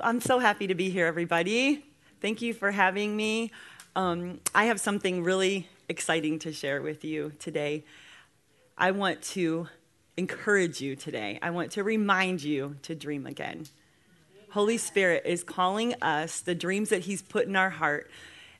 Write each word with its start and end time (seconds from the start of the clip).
I'm 0.00 0.20
so 0.20 0.38
happy 0.38 0.68
to 0.68 0.74
be 0.74 0.90
here, 0.90 1.06
everybody. 1.06 1.84
Thank 2.20 2.40
you 2.40 2.54
for 2.54 2.70
having 2.70 3.16
me. 3.16 3.50
Um, 3.96 4.40
I 4.54 4.66
have 4.66 4.80
something 4.80 5.24
really 5.24 5.68
exciting 5.88 6.38
to 6.40 6.52
share 6.52 6.80
with 6.80 7.04
you 7.04 7.32
today. 7.40 7.84
I 8.76 8.92
want 8.92 9.22
to 9.22 9.68
encourage 10.16 10.80
you 10.80 10.94
today. 10.94 11.40
I 11.42 11.50
want 11.50 11.72
to 11.72 11.82
remind 11.82 12.44
you 12.44 12.76
to 12.82 12.94
dream 12.94 13.26
again. 13.26 13.66
Holy 14.50 14.78
Spirit 14.78 15.24
is 15.26 15.42
calling 15.42 15.94
us 16.00 16.40
the 16.40 16.54
dreams 16.54 16.90
that 16.90 17.00
He's 17.00 17.22
put 17.22 17.46
in 17.46 17.56
our 17.56 17.70
heart 17.70 18.08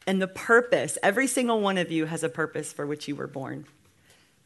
and 0.09 0.20
the 0.20 0.29
purpose. 0.29 0.98
Every 1.05 1.29
single 1.29 1.61
one 1.61 1.79
of 1.79 1.93
you 1.93 2.07
has 2.07 2.25
a 2.25 2.29
purpose 2.29 2.73
for 2.73 2.84
which 2.84 3.07
you 3.07 3.14
were 3.14 3.29
born. 3.29 3.66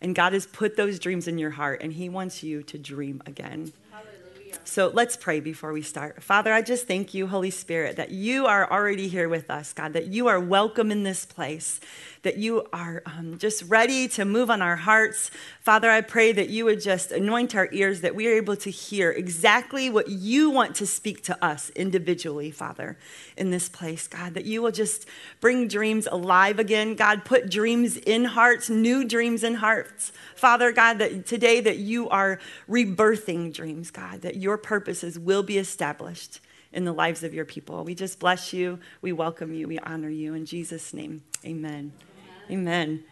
And 0.02 0.14
God 0.14 0.34
has 0.34 0.46
put 0.46 0.76
those 0.76 0.98
dreams 0.98 1.26
in 1.26 1.38
your 1.38 1.50
heart, 1.50 1.80
and 1.82 1.92
He 1.94 2.10
wants 2.10 2.42
you 2.42 2.62
to 2.64 2.76
dream 2.76 3.22
again. 3.24 3.72
So 4.64 4.90
let's 4.92 5.16
pray 5.16 5.40
before 5.40 5.72
we 5.72 5.82
start. 5.82 6.22
Father, 6.22 6.52
I 6.52 6.62
just 6.62 6.86
thank 6.86 7.14
you, 7.14 7.26
Holy 7.26 7.50
Spirit, 7.50 7.96
that 7.96 8.10
you 8.10 8.46
are 8.46 8.70
already 8.70 9.08
here 9.08 9.28
with 9.28 9.50
us, 9.50 9.72
God, 9.72 9.92
that 9.92 10.08
you 10.08 10.28
are 10.28 10.40
welcome 10.40 10.90
in 10.90 11.02
this 11.02 11.24
place, 11.24 11.80
that 12.22 12.38
you 12.38 12.66
are 12.72 13.02
um, 13.04 13.36
just 13.38 13.64
ready 13.64 14.06
to 14.08 14.24
move 14.24 14.50
on 14.50 14.62
our 14.62 14.76
hearts. 14.76 15.30
Father, 15.60 15.90
I 15.90 16.00
pray 16.00 16.32
that 16.32 16.48
you 16.48 16.64
would 16.64 16.80
just 16.80 17.10
anoint 17.10 17.54
our 17.54 17.68
ears, 17.72 18.00
that 18.00 18.14
we 18.14 18.28
are 18.28 18.32
able 18.32 18.56
to 18.56 18.70
hear 18.70 19.10
exactly 19.10 19.90
what 19.90 20.08
you 20.08 20.50
want 20.50 20.76
to 20.76 20.86
speak 20.86 21.22
to 21.24 21.44
us 21.44 21.70
individually, 21.70 22.50
Father, 22.50 22.96
in 23.36 23.50
this 23.50 23.68
place, 23.68 24.06
God, 24.06 24.34
that 24.34 24.44
you 24.44 24.62
will 24.62 24.70
just 24.70 25.06
bring 25.40 25.66
dreams 25.66 26.06
alive 26.10 26.58
again. 26.58 26.94
God, 26.94 27.24
put 27.24 27.50
dreams 27.50 27.96
in 27.96 28.24
hearts, 28.24 28.70
new 28.70 29.04
dreams 29.04 29.42
in 29.42 29.54
hearts. 29.54 30.12
Father, 30.36 30.72
God, 30.72 30.98
that 30.98 31.26
today 31.26 31.60
that 31.60 31.78
you 31.78 32.08
are 32.08 32.38
rebirthing 32.68 33.52
dreams, 33.52 33.90
God, 33.90 34.22
that 34.22 34.36
your 34.36 34.56
purposes 34.56 35.18
will 35.18 35.42
be 35.42 35.58
established 35.58 36.40
in 36.72 36.84
the 36.84 36.92
lives 36.92 37.22
of 37.22 37.34
your 37.34 37.44
people. 37.44 37.84
We 37.84 37.94
just 37.94 38.18
bless 38.18 38.52
you. 38.52 38.78
We 39.02 39.12
welcome 39.12 39.52
you. 39.52 39.68
We 39.68 39.78
honor 39.80 40.08
you. 40.08 40.34
In 40.34 40.46
Jesus' 40.46 40.94
name, 40.94 41.22
amen. 41.44 41.92
Amen. 42.50 43.04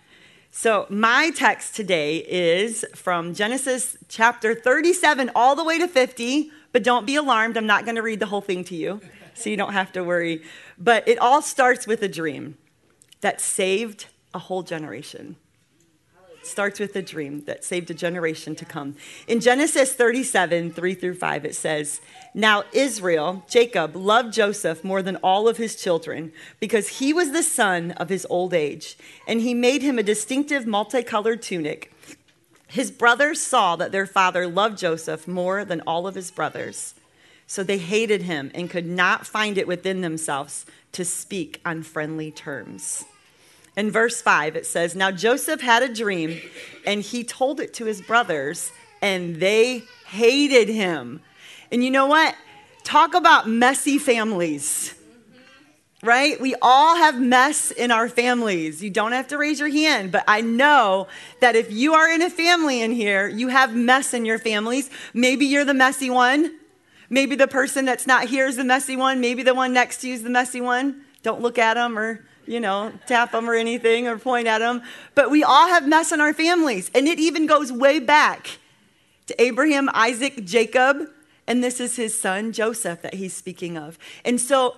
So, 0.51 0.87
my 0.91 1.31
text 1.31 1.77
today 1.77 2.19
is 2.19 2.85
from 2.95 3.35
Genesis 3.35 3.97
chapter 4.09 4.55
37 4.55 5.31
all 5.35 5.55
the 5.55 5.63
way 5.63 5.79
to 5.79 5.87
50, 5.87 6.51
but 6.73 6.83
don't 6.83 7.07
be 7.07 7.15
alarmed. 7.15 7.57
I'm 7.57 7.67
not 7.67 7.85
going 7.85 7.95
to 7.95 8.03
read 8.03 8.19
the 8.19 8.27
whole 8.27 8.41
thing 8.41 8.65
to 8.65 8.75
you, 8.75 9.01
so 9.35 9.49
you 9.49 9.57
don't 9.57 9.73
have 9.73 9.93
to 9.93 10.03
worry. 10.03 10.43
But 10.77 11.07
it 11.07 11.19
all 11.19 11.41
starts 11.41 11.87
with 11.87 12.03
a 12.03 12.09
dream 12.09 12.59
that 13.21 13.41
saved 13.41 14.07
a 14.35 14.41
whole 14.41 14.65
generation 14.65 15.37
starts 16.51 16.81
with 16.81 16.95
a 16.97 17.03
dream 17.03 17.45
that 17.45 17.65
saved 17.65 17.91
a 17.91 17.95
generation 17.95 18.55
to 18.57 18.65
come. 18.65 18.97
In 19.29 19.41
Genesis 19.41 19.95
37, 19.95 20.73
3 20.73 20.95
through 20.95 21.15
5, 21.15 21.45
it 21.45 21.55
says, 21.55 22.01
Now 22.35 22.65
Israel, 22.73 23.45
Jacob, 23.49 23.95
loved 23.95 24.33
Joseph 24.33 24.83
more 24.85 25.03
than 25.03 25.17
all 25.17 25.49
of 25.49 25.57
his 25.57 25.77
children 25.77 26.33
because 26.59 26.99
he 26.99 27.13
was 27.13 27.33
the 27.33 27.43
son 27.43 27.93
of 27.93 28.09
his 28.09 28.27
old 28.29 28.53
age, 28.53 28.99
and 29.27 29.41
he 29.41 29.55
made 29.55 29.83
him 29.83 29.99
a 29.99 30.03
distinctive 30.03 30.67
multicolored 30.67 31.43
tunic. 31.43 31.93
His 32.67 32.91
brothers 32.91 33.41
saw 33.41 33.77
that 33.77 33.93
their 33.93 34.07
father 34.07 34.47
loved 34.47 34.79
Joseph 34.79 35.27
more 35.27 35.65
than 35.65 35.81
all 35.83 36.07
of 36.07 36.15
his 36.15 36.31
brothers. 36.31 36.95
So 37.47 37.65
they 37.65 37.79
hated 37.79 38.23
him 38.23 38.53
and 38.55 38.71
could 38.71 38.87
not 38.87 39.27
find 39.27 39.59
it 39.59 39.67
within 39.67 40.03
themselves 40.03 40.67
to 40.93 41.05
speak 41.05 41.61
on 41.65 41.83
friendly 41.83 42.31
terms. 42.31 43.05
In 43.77 43.91
verse 43.91 44.21
5, 44.21 44.57
it 44.57 44.67
says, 44.67 44.95
Now 44.95 45.11
Joseph 45.11 45.61
had 45.61 45.83
a 45.83 45.93
dream, 45.93 46.41
and 46.85 47.03
he 47.03 47.25
told 47.25 47.61
it 47.61 47.73
to 47.75 47.85
his 47.85 48.03
brothers, 48.03 48.73
and 49.01 49.37
they 49.37 49.85
hated 50.07 50.69
him. 50.69 51.21
And 51.71 51.85
you 51.85 51.91
know 51.91 52.07
what? 52.07 52.35
Talk 52.83 53.15
about 53.15 53.49
messy 53.49 53.99
families, 53.99 54.95
right? 56.03 56.41
We 56.41 56.57
all 56.61 56.97
have 56.97 57.21
mess 57.21 57.71
in 57.71 57.91
our 57.91 58.09
families. 58.09 58.83
You 58.83 58.91
don't 58.91 59.13
have 59.13 59.29
to 59.29 59.39
raise 59.39 59.61
your 59.61 59.69
hand, 59.69 60.11
but 60.11 60.25
I 60.27 60.41
know 60.41 61.07
that 61.41 61.55
if 61.55 61.71
you 61.71 61.95
are 61.95 62.11
in 62.11 62.23
a 62.23 62.31
family 62.31 62.83
in 62.83 62.91
here, 62.91 63.29
you 63.29 63.49
have 63.49 63.75
mess 63.75 64.13
in 64.13 64.25
your 64.25 64.39
families. 64.39 64.91
Maybe 65.15 65.47
you're 65.47 65.65
the 65.65 65.75
messy 65.75 66.11
one. 66.11 66.59
Maybe 67.09 67.37
the 67.37 67.49
person 67.49 67.85
that's 67.85 68.07
not 68.07 68.29
here 68.29 68.47
is 68.47 68.57
the 68.57 68.65
messy 68.65 68.97
one. 68.97 69.21
Maybe 69.21 69.43
the 69.43 69.55
one 69.55 69.73
next 69.73 69.99
to 69.99 70.09
you 70.09 70.15
is 70.15 70.23
the 70.23 70.31
messy 70.31 70.61
one. 70.61 71.03
Don't 71.23 71.41
look 71.41 71.59
at 71.59 71.75
them 71.75 71.99
or 71.99 72.25
you 72.51 72.59
know, 72.59 72.93
tap 73.07 73.31
them 73.31 73.49
or 73.49 73.55
anything 73.55 74.09
or 74.09 74.19
point 74.19 74.49
at 74.49 74.59
them. 74.59 74.83
But 75.15 75.31
we 75.31 75.45
all 75.45 75.69
have 75.69 75.87
mess 75.87 76.11
in 76.11 76.21
our 76.21 76.35
families. 76.35 76.91
And 76.97 77.07
it 77.07 77.21
even 77.21 77.47
goes 77.47 77.71
way 77.71 78.01
back 78.01 78.59
to 79.29 79.41
Abraham, 79.41 79.89
Isaac, 79.95 80.45
Jacob. 80.45 81.09
And 81.47 81.63
this 81.63 81.79
is 81.79 81.95
his 81.95 82.21
son, 82.21 82.51
Joseph, 82.51 83.03
that 83.03 83.15
he's 83.15 83.33
speaking 83.33 83.79
of. 83.79 83.99
And 84.25 84.41
so 84.41 84.77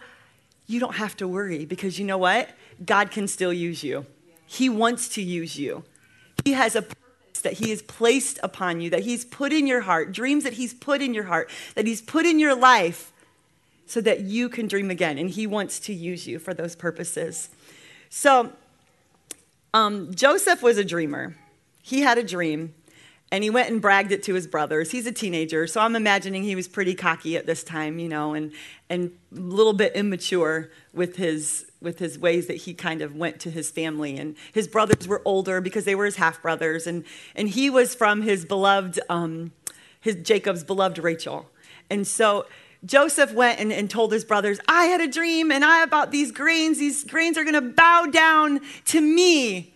you 0.67 0.81
don't 0.81 0.97
have 0.97 1.17
to 1.17 1.27
worry 1.27 1.65
because 1.65 1.99
you 1.99 2.05
know 2.05 2.19
what? 2.19 2.51
God 2.85 3.11
can 3.11 3.27
still 3.27 3.55
use 3.55 3.83
you. 3.83 4.05
He 4.47 4.69
wants 4.69 5.09
to 5.11 5.23
use 5.23 5.59
you. 5.59 5.83
He 6.45 6.53
has 6.53 6.77
a 6.77 6.83
purpose 6.83 7.41
that 7.41 7.55
He 7.55 7.71
has 7.71 7.81
placed 7.81 8.39
upon 8.43 8.83
you, 8.83 8.91
that 8.91 9.05
He's 9.05 9.25
put 9.25 9.51
in 9.51 9.67
your 9.67 9.81
heart, 9.81 10.13
dreams 10.13 10.45
that 10.45 10.55
He's 10.55 10.75
put 10.75 11.01
in 11.01 11.15
your 11.15 11.25
heart, 11.25 11.49
that 11.75 11.87
He's 11.87 12.03
put 12.03 12.27
in 12.27 12.39
your 12.39 12.55
life 12.55 13.13
so 13.87 14.01
that 14.01 14.21
you 14.21 14.49
can 14.49 14.67
dream 14.67 14.91
again. 14.91 15.19
And 15.19 15.31
He 15.31 15.47
wants 15.47 15.81
to 15.81 15.95
use 15.95 16.27
you 16.27 16.39
for 16.39 16.55
those 16.55 16.77
purposes. 16.77 17.51
So, 18.15 18.53
um, 19.73 20.15
Joseph 20.15 20.63
was 20.63 20.77
a 20.77 20.85
dreamer. 20.85 21.35
He 21.81 22.03
had 22.03 22.19
a 22.19 22.23
dream, 22.23 22.75
and 23.33 23.43
he 23.43 23.49
went 23.49 23.71
and 23.71 23.81
bragged 23.81 24.13
it 24.13 24.23
to 24.25 24.35
his 24.35 24.47
brothers. 24.47 24.91
He's 24.91 25.07
a 25.07 25.13
teenager, 25.13 25.67
so 25.67 25.81
I'm 25.81 25.97
imagining 25.97 26.43
he 26.43 26.55
was 26.55 26.69
pretty 26.69 26.95
cocky 26.95 27.39
at 27.39 27.47
this 27.47 27.65
time, 27.65 27.99
you 27.99 28.11
know, 28.11 28.35
and 28.35 28.53
and 28.91 29.13
a 29.35 29.41
little 29.41 29.73
bit 29.73 29.97
immature 29.97 30.71
with 30.93 31.17
his 31.17 31.65
with 31.81 32.01
his 32.01 32.19
ways 32.19 32.49
that 32.49 32.59
he 32.59 32.75
kind 32.75 33.01
of 33.01 33.17
went 33.17 33.41
to 33.41 33.51
his 33.51 33.71
family. 33.71 34.19
And 34.19 34.37
his 34.53 34.69
brothers 34.69 35.09
were 35.09 35.23
older 35.25 35.63
because 35.63 35.87
they 35.87 35.95
were 35.95 36.05
his 36.05 36.17
half 36.17 36.43
brothers, 36.43 36.87
and 36.87 37.05
and 37.35 37.49
he 37.49 37.71
was 37.71 37.95
from 37.95 38.21
his 38.21 38.45
beloved, 38.45 39.01
um, 39.09 39.53
his 39.99 40.17
Jacob's 40.17 40.65
beloved 40.65 40.99
Rachel, 40.99 41.49
and 41.89 42.07
so 42.07 42.45
Joseph 42.85 43.33
went 43.33 43.61
and, 43.61 43.73
and, 43.73 43.89
told 43.89 44.13
his 44.13 44.25
brothers, 44.25 44.59
I 44.67 44.87
had 44.87 45.01
a 45.01 45.07
dream 45.07 45.53
and 45.53 45.65
I 45.65 45.85
about 45.85 46.11
these 46.11 46.33
grains. 46.33 46.79
These 46.79 47.05
grains 47.05 47.39
are 47.39 47.45
going 47.45 47.55
to 47.55 47.61
bow 47.61 48.07
down 48.07 48.61
to 48.87 49.01
me. 49.01 49.75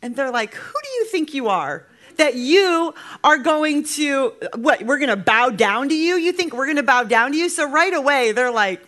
And 0.00 0.16
they're 0.16 0.30
like, 0.30 0.54
Who 0.54 0.72
do 0.82 0.88
you 0.90 1.06
think 1.06 1.34
you 1.34 1.48
are? 1.48 1.86
That 2.16 2.34
you 2.34 2.94
are 3.22 3.38
going 3.38 3.84
to, 3.84 4.34
what, 4.54 4.82
we're 4.82 4.98
going 4.98 5.10
to 5.10 5.16
bow 5.16 5.50
down 5.50 5.88
to 5.90 5.94
you? 5.94 6.16
You 6.16 6.32
think 6.32 6.54
we're 6.54 6.66
going 6.66 6.76
to 6.76 6.82
bow 6.82 7.04
down 7.04 7.32
to 7.32 7.36
you? 7.36 7.48
So 7.48 7.70
right 7.70 7.92
away, 7.92 8.32
they're 8.32 8.50
like, 8.50 8.82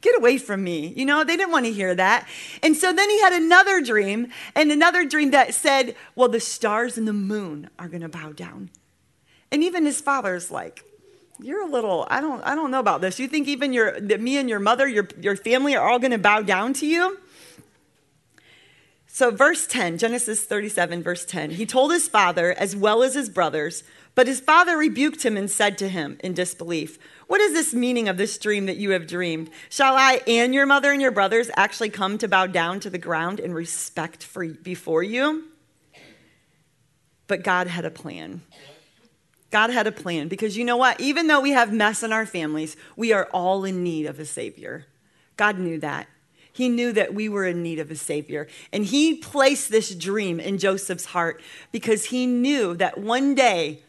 Get 0.00 0.18
away 0.18 0.36
from 0.36 0.64
me. 0.64 0.92
You 0.96 1.04
know, 1.04 1.22
they 1.22 1.36
didn't 1.36 1.52
want 1.52 1.66
to 1.66 1.72
hear 1.72 1.94
that. 1.94 2.28
And 2.60 2.76
so 2.76 2.92
then 2.92 3.08
he 3.08 3.20
had 3.20 3.32
another 3.32 3.80
dream, 3.80 4.32
and 4.56 4.72
another 4.72 5.04
dream 5.04 5.30
that 5.30 5.54
said, 5.54 5.94
Well, 6.16 6.28
the 6.28 6.40
stars 6.40 6.98
and 6.98 7.06
the 7.06 7.12
moon 7.12 7.70
are 7.78 7.88
going 7.88 8.02
to 8.02 8.08
bow 8.08 8.32
down. 8.32 8.70
And 9.52 9.62
even 9.62 9.84
his 9.84 10.00
father's 10.00 10.50
like, 10.50 10.84
you're 11.40 11.62
a 11.62 11.70
little 11.70 12.06
i 12.10 12.20
don't 12.20 12.42
i 12.42 12.54
don't 12.54 12.70
know 12.70 12.80
about 12.80 13.00
this. 13.00 13.18
You 13.18 13.28
think 13.28 13.48
even 13.48 13.72
your 13.72 14.00
that 14.00 14.20
me 14.20 14.36
and 14.36 14.48
your 14.48 14.60
mother 14.60 14.86
your, 14.86 15.08
your 15.20 15.36
family 15.36 15.74
are 15.76 15.88
all 15.88 15.98
going 15.98 16.12
to 16.12 16.18
bow 16.18 16.42
down 16.42 16.72
to 16.74 16.86
you? 16.86 17.18
So 19.06 19.30
verse 19.30 19.66
10 19.66 19.98
genesis 19.98 20.44
37 20.44 21.02
verse 21.02 21.24
10 21.24 21.50
he 21.52 21.66
told 21.66 21.92
his 21.92 22.08
father 22.08 22.52
as 22.52 22.74
well 22.74 23.02
as 23.02 23.14
his 23.14 23.28
brothers 23.28 23.84
but 24.14 24.26
his 24.26 24.40
father 24.40 24.76
rebuked 24.76 25.24
him 25.24 25.36
and 25.36 25.50
said 25.50 25.78
to 25.78 25.88
him 25.88 26.18
in 26.20 26.34
disbelief 26.34 26.98
what 27.26 27.40
is 27.40 27.52
this 27.52 27.72
meaning 27.74 28.08
of 28.08 28.16
this 28.16 28.36
dream 28.36 28.66
that 28.66 28.76
you 28.76 28.90
have 28.90 29.06
dreamed? 29.06 29.48
Shall 29.70 29.96
i 29.96 30.20
and 30.26 30.54
your 30.54 30.66
mother 30.66 30.92
and 30.92 31.00
your 31.00 31.12
brothers 31.12 31.50
actually 31.56 31.90
come 31.90 32.18
to 32.18 32.28
bow 32.28 32.46
down 32.46 32.80
to 32.80 32.90
the 32.90 32.98
ground 32.98 33.40
in 33.40 33.54
respect 33.54 34.22
for 34.22 34.46
before 34.46 35.02
you? 35.02 35.44
But 37.26 37.42
god 37.42 37.66
had 37.66 37.84
a 37.84 37.90
plan 37.90 38.42
God 39.52 39.70
had 39.70 39.86
a 39.86 39.92
plan 39.92 40.28
because 40.28 40.56
you 40.56 40.64
know 40.64 40.78
what? 40.78 41.00
Even 41.00 41.28
though 41.28 41.40
we 41.40 41.50
have 41.50 41.72
mess 41.72 42.02
in 42.02 42.12
our 42.12 42.26
families, 42.26 42.76
we 42.96 43.12
are 43.12 43.28
all 43.32 43.64
in 43.64 43.84
need 43.84 44.06
of 44.06 44.18
a 44.18 44.24
Savior. 44.24 44.86
God 45.36 45.58
knew 45.58 45.78
that. 45.78 46.08
He 46.52 46.68
knew 46.68 46.90
that 46.92 47.14
we 47.14 47.28
were 47.28 47.46
in 47.46 47.62
need 47.62 47.78
of 47.78 47.90
a 47.90 47.96
Savior. 47.96 48.48
And 48.72 48.84
He 48.84 49.14
placed 49.14 49.70
this 49.70 49.94
dream 49.94 50.40
in 50.40 50.58
Joseph's 50.58 51.06
heart 51.06 51.42
because 51.70 52.06
He 52.06 52.26
knew 52.26 52.74
that 52.76 52.98
one 52.98 53.34
day, 53.34 53.82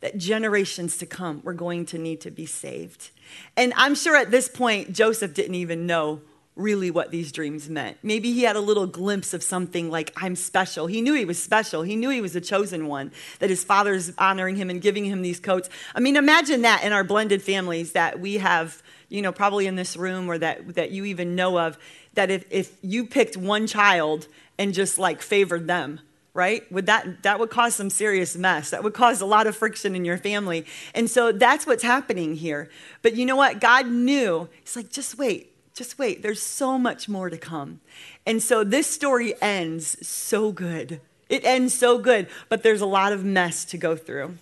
that 0.00 0.16
generations 0.16 0.96
to 0.98 1.06
come 1.06 1.40
were 1.42 1.52
going 1.52 1.84
to 1.86 1.98
need 1.98 2.20
to 2.20 2.30
be 2.30 2.46
saved. 2.46 3.10
And 3.56 3.72
I'm 3.76 3.96
sure 3.96 4.16
at 4.16 4.30
this 4.30 4.48
point, 4.48 4.92
Joseph 4.92 5.34
didn't 5.34 5.56
even 5.56 5.86
know 5.86 6.22
really 6.58 6.90
what 6.90 7.10
these 7.10 7.32
dreams 7.32 7.70
meant. 7.70 7.96
Maybe 8.02 8.32
he 8.32 8.42
had 8.42 8.56
a 8.56 8.60
little 8.60 8.86
glimpse 8.86 9.32
of 9.32 9.42
something 9.42 9.90
like, 9.90 10.12
I'm 10.16 10.36
special. 10.36 10.88
He 10.88 11.00
knew 11.00 11.14
he 11.14 11.24
was 11.24 11.42
special. 11.42 11.82
He 11.82 11.96
knew 11.96 12.10
he 12.10 12.20
was 12.20 12.34
a 12.36 12.40
chosen 12.40 12.88
one, 12.88 13.12
that 13.38 13.48
his 13.48 13.64
father's 13.64 14.12
honoring 14.18 14.56
him 14.56 14.68
and 14.68 14.82
giving 14.82 15.04
him 15.04 15.22
these 15.22 15.38
coats. 15.38 15.70
I 15.94 16.00
mean, 16.00 16.16
imagine 16.16 16.62
that 16.62 16.82
in 16.82 16.92
our 16.92 17.04
blended 17.04 17.42
families 17.42 17.92
that 17.92 18.20
we 18.20 18.34
have, 18.34 18.82
you 19.08 19.22
know, 19.22 19.32
probably 19.32 19.66
in 19.66 19.76
this 19.76 19.96
room 19.96 20.28
or 20.28 20.36
that, 20.38 20.74
that 20.74 20.90
you 20.90 21.04
even 21.04 21.36
know 21.36 21.58
of, 21.58 21.78
that 22.14 22.30
if, 22.30 22.44
if 22.50 22.76
you 22.82 23.06
picked 23.06 23.36
one 23.36 23.68
child 23.68 24.26
and 24.58 24.74
just 24.74 24.98
like 24.98 25.22
favored 25.22 25.68
them, 25.68 26.00
right? 26.34 26.70
Would 26.72 26.86
that 26.86 27.22
that 27.22 27.38
would 27.40 27.50
cause 27.50 27.74
some 27.74 27.90
serious 27.90 28.36
mess. 28.36 28.70
That 28.70 28.84
would 28.84 28.94
cause 28.94 29.20
a 29.20 29.26
lot 29.26 29.46
of 29.46 29.56
friction 29.56 29.96
in 29.96 30.04
your 30.04 30.18
family. 30.18 30.66
And 30.94 31.10
so 31.10 31.32
that's 31.32 31.66
what's 31.66 31.82
happening 31.82 32.34
here. 32.34 32.68
But 33.02 33.14
you 33.14 33.26
know 33.26 33.36
what? 33.36 33.60
God 33.60 33.88
knew. 33.88 34.48
He's 34.60 34.76
like, 34.76 34.90
just 34.90 35.18
wait. 35.18 35.47
Just 35.78 35.96
wait. 35.96 36.22
There's 36.22 36.42
so 36.42 36.76
much 36.76 37.08
more 37.08 37.30
to 37.30 37.38
come. 37.38 37.78
And 38.26 38.42
so 38.42 38.64
this 38.64 38.88
story 38.88 39.40
ends 39.40 40.04
so 40.04 40.50
good. 40.50 41.00
It 41.28 41.44
ends 41.44 41.72
so 41.72 41.98
good, 41.98 42.26
but 42.48 42.64
there's 42.64 42.80
a 42.80 42.86
lot 42.86 43.12
of 43.12 43.24
mess 43.24 43.64
to 43.66 43.78
go 43.78 43.94
through. 43.94 44.38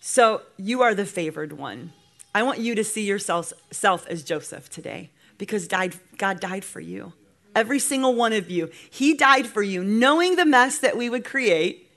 So 0.00 0.42
you 0.56 0.82
are 0.82 0.92
the 0.92 1.06
favored 1.06 1.52
one. 1.52 1.92
I 2.34 2.42
want 2.42 2.58
you 2.58 2.74
to 2.74 2.82
see 2.82 3.04
yourself 3.04 3.52
self 3.70 4.08
as 4.08 4.24
Joseph 4.24 4.68
today 4.68 5.10
because 5.38 5.68
died, 5.68 5.94
God 6.18 6.40
died 6.40 6.64
for 6.64 6.80
you. 6.80 7.12
Every 7.54 7.78
single 7.78 8.16
one 8.16 8.32
of 8.32 8.50
you. 8.50 8.72
He 8.90 9.14
died 9.14 9.46
for 9.46 9.62
you, 9.62 9.84
knowing 9.84 10.34
the 10.34 10.44
mess 10.44 10.78
that 10.78 10.96
we 10.96 11.08
would 11.08 11.24
create, 11.24 11.88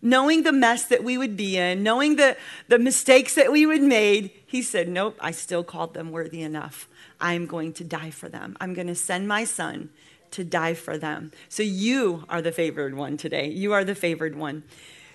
knowing 0.00 0.42
the 0.42 0.52
mess 0.52 0.84
that 0.86 1.04
we 1.04 1.18
would 1.18 1.36
be 1.36 1.58
in, 1.58 1.82
knowing 1.82 2.16
the, 2.16 2.34
the 2.68 2.78
mistakes 2.78 3.34
that 3.34 3.52
we 3.52 3.66
would 3.66 3.82
made. 3.82 4.30
He 4.46 4.62
said, 4.62 4.88
Nope, 4.88 5.18
I 5.20 5.32
still 5.32 5.64
called 5.64 5.92
them 5.92 6.12
worthy 6.12 6.40
enough. 6.40 6.88
I'm 7.20 7.46
going 7.46 7.72
to 7.74 7.84
die 7.84 8.10
for 8.10 8.28
them. 8.28 8.56
I'm 8.60 8.74
going 8.74 8.86
to 8.88 8.94
send 8.94 9.28
my 9.28 9.44
son 9.44 9.90
to 10.32 10.44
die 10.44 10.74
for 10.74 10.98
them. 10.98 11.32
So 11.48 11.62
you 11.62 12.24
are 12.28 12.42
the 12.42 12.52
favored 12.52 12.94
one 12.94 13.16
today. 13.16 13.48
You 13.48 13.72
are 13.72 13.84
the 13.84 13.94
favored 13.94 14.36
one. 14.36 14.64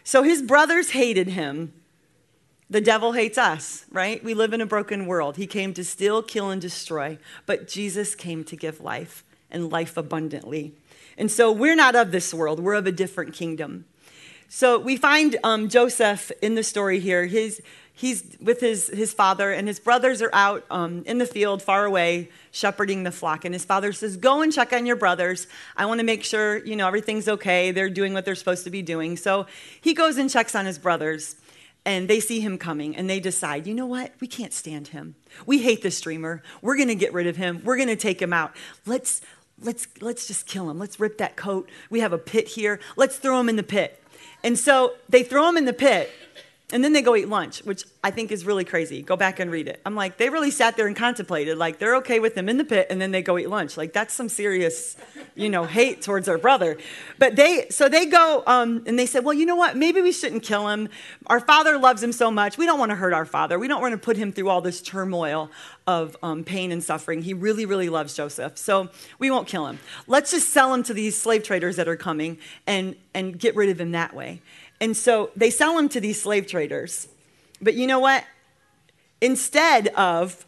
So 0.03 0.23
his 0.23 0.41
brothers 0.41 0.91
hated 0.91 1.27
him. 1.27 1.73
The 2.69 2.81
devil 2.81 3.11
hates 3.11 3.37
us, 3.37 3.85
right? 3.91 4.23
We 4.23 4.33
live 4.33 4.53
in 4.53 4.61
a 4.61 4.65
broken 4.65 5.05
world. 5.05 5.35
He 5.35 5.45
came 5.45 5.73
to 5.73 5.83
steal, 5.83 6.23
kill, 6.23 6.49
and 6.49 6.61
destroy, 6.61 7.17
but 7.45 7.67
Jesus 7.67 8.15
came 8.15 8.43
to 8.45 8.55
give 8.55 8.79
life 8.79 9.25
and 9.51 9.69
life 9.69 9.97
abundantly. 9.97 10.73
And 11.17 11.29
so 11.29 11.51
we're 11.51 11.75
not 11.75 11.95
of 11.95 12.11
this 12.11 12.33
world, 12.33 12.61
we're 12.61 12.75
of 12.75 12.87
a 12.87 12.91
different 12.91 13.33
kingdom. 13.33 13.85
So 14.47 14.79
we 14.79 14.97
find 14.97 15.37
um, 15.43 15.69
Joseph 15.69 16.31
in 16.41 16.55
the 16.55 16.63
story 16.63 16.99
here. 16.99 17.25
His, 17.25 17.61
he's 17.93 18.37
with 18.41 18.59
his, 18.59 18.87
his 18.87 19.13
father, 19.13 19.51
and 19.51 19.67
his 19.67 19.79
brothers 19.79 20.21
are 20.21 20.29
out 20.33 20.65
um, 20.69 21.03
in 21.05 21.17
the 21.17 21.25
field 21.25 21.61
far 21.61 21.85
away 21.85 22.29
shepherding 22.51 23.03
the 23.03 23.11
flock. 23.11 23.45
And 23.45 23.53
his 23.53 23.65
father 23.65 23.93
says, 23.93 24.17
Go 24.17 24.41
and 24.41 24.51
check 24.51 24.73
on 24.73 24.85
your 24.85 24.95
brothers. 24.95 25.47
I 25.75 25.85
want 25.85 25.99
to 25.99 26.05
make 26.05 26.23
sure, 26.23 26.57
you 26.65 26.75
know, 26.75 26.87
everything's 26.87 27.27
okay. 27.27 27.71
They're 27.71 27.89
doing 27.89 28.13
what 28.13 28.25
they're 28.25 28.35
supposed 28.35 28.63
to 28.65 28.69
be 28.69 28.81
doing. 28.81 29.17
So 29.17 29.45
he 29.79 29.93
goes 29.93 30.17
and 30.17 30.29
checks 30.29 30.55
on 30.55 30.65
his 30.65 30.79
brothers, 30.79 31.35
and 31.85 32.07
they 32.07 32.19
see 32.19 32.39
him 32.39 32.57
coming, 32.57 32.95
and 32.95 33.09
they 33.09 33.19
decide, 33.19 33.65
you 33.65 33.73
know 33.73 33.87
what? 33.87 34.13
We 34.19 34.27
can't 34.27 34.53
stand 34.53 34.89
him. 34.89 35.15
We 35.45 35.59
hate 35.59 35.81
this 35.81 35.99
dreamer. 35.99 36.43
We're 36.61 36.75
going 36.75 36.89
to 36.89 36.95
get 36.95 37.13
rid 37.13 37.27
of 37.27 37.37
him. 37.37 37.61
We're 37.63 37.77
going 37.77 37.87
to 37.87 37.95
take 37.95 38.21
him 38.21 38.33
out. 38.33 38.55
Let's, 38.85 39.21
let's, 39.59 39.87
let's 39.99 40.27
just 40.27 40.45
kill 40.45 40.69
him. 40.69 40.77
Let's 40.77 40.99
rip 40.99 41.17
that 41.17 41.35
coat. 41.35 41.69
We 41.89 42.01
have 42.01 42.13
a 42.13 42.17
pit 42.17 42.49
here. 42.49 42.79
Let's 42.95 43.17
throw 43.17 43.39
him 43.39 43.49
in 43.49 43.55
the 43.55 43.63
pit. 43.63 44.01
And 44.43 44.57
so 44.57 44.93
they 45.09 45.23
throw 45.23 45.47
him 45.49 45.57
in 45.57 45.65
the 45.65 45.73
pit. 45.73 46.11
And 46.73 46.83
then 46.83 46.93
they 46.93 47.01
go 47.01 47.15
eat 47.15 47.27
lunch, 47.27 47.63
which 47.65 47.83
I 48.01 48.11
think 48.11 48.31
is 48.31 48.45
really 48.45 48.63
crazy. 48.63 49.01
Go 49.01 49.17
back 49.17 49.39
and 49.39 49.51
read 49.51 49.67
it. 49.67 49.81
I'm 49.85 49.95
like, 49.95 50.17
they 50.17 50.29
really 50.29 50.51
sat 50.51 50.77
there 50.77 50.87
and 50.87 50.95
contemplated, 50.95 51.57
like, 51.57 51.79
they're 51.79 51.97
okay 51.97 52.19
with 52.19 52.35
him 52.35 52.47
in 52.47 52.57
the 52.57 52.63
pit, 52.63 52.87
and 52.89 53.01
then 53.01 53.11
they 53.11 53.21
go 53.21 53.37
eat 53.37 53.49
lunch. 53.49 53.75
Like, 53.75 53.91
that's 53.91 54.13
some 54.13 54.29
serious, 54.29 54.95
you 55.35 55.49
know, 55.49 55.65
hate 55.65 56.01
towards 56.01 56.29
our 56.29 56.37
brother. 56.37 56.77
But 57.19 57.35
they, 57.35 57.67
so 57.69 57.89
they 57.89 58.05
go, 58.05 58.43
um, 58.47 58.83
and 58.87 58.97
they 58.97 59.05
said, 59.05 59.25
well, 59.25 59.33
you 59.33 59.45
know 59.45 59.57
what? 59.57 59.75
Maybe 59.75 60.01
we 60.01 60.13
shouldn't 60.13 60.43
kill 60.43 60.69
him. 60.69 60.87
Our 61.27 61.41
father 61.41 61.77
loves 61.77 62.01
him 62.01 62.13
so 62.13 62.31
much. 62.31 62.57
We 62.57 62.65
don't 62.65 62.79
want 62.79 62.91
to 62.91 62.95
hurt 62.95 63.13
our 63.13 63.25
father. 63.25 63.59
We 63.59 63.67
don't 63.67 63.81
want 63.81 63.91
to 63.91 63.97
put 63.97 64.15
him 64.15 64.31
through 64.31 64.49
all 64.49 64.61
this 64.61 64.81
turmoil 64.81 65.51
of 65.87 66.15
um, 66.23 66.43
pain 66.43 66.71
and 66.71 66.81
suffering. 66.81 67.21
He 67.21 67.33
really, 67.33 67.65
really 67.65 67.89
loves 67.89 68.15
Joseph. 68.15 68.57
So 68.57 68.89
we 69.19 69.29
won't 69.29 69.47
kill 69.47 69.67
him. 69.67 69.79
Let's 70.07 70.31
just 70.31 70.49
sell 70.49 70.73
him 70.73 70.83
to 70.83 70.93
these 70.93 71.19
slave 71.19 71.43
traders 71.43 71.75
that 71.75 71.87
are 71.87 71.97
coming 71.97 72.37
and, 72.65 72.95
and 73.13 73.37
get 73.37 73.55
rid 73.57 73.69
of 73.69 73.81
him 73.81 73.91
that 73.91 74.13
way. 74.13 74.41
And 74.81 74.97
so 74.97 75.29
they 75.35 75.51
sell 75.51 75.77
him 75.77 75.87
to 75.89 76.01
these 76.01 76.21
slave 76.21 76.47
traders. 76.47 77.07
But 77.61 77.75
you 77.75 77.85
know 77.87 77.99
what? 77.99 78.25
Instead 79.21 79.89
of 79.89 80.45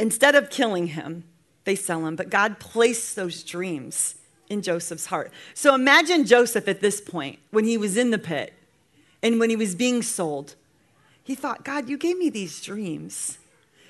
instead 0.00 0.34
of 0.34 0.50
killing 0.50 0.88
him, 0.88 1.24
they 1.64 1.76
sell 1.76 2.06
him, 2.06 2.16
but 2.16 2.30
God 2.30 2.58
placed 2.58 3.16
those 3.16 3.42
dreams 3.42 4.16
in 4.48 4.62
Joseph's 4.62 5.06
heart. 5.06 5.32
So 5.54 5.74
imagine 5.74 6.24
Joseph 6.24 6.68
at 6.68 6.80
this 6.80 7.00
point 7.00 7.38
when 7.50 7.64
he 7.64 7.78
was 7.78 7.96
in 7.96 8.10
the 8.10 8.18
pit 8.18 8.54
and 9.22 9.38
when 9.38 9.50
he 9.50 9.56
was 9.56 9.74
being 9.74 10.02
sold. 10.02 10.54
He 11.22 11.34
thought, 11.34 11.64
God, 11.64 11.88
you 11.88 11.98
gave 11.98 12.16
me 12.16 12.30
these 12.30 12.60
dreams. 12.60 13.38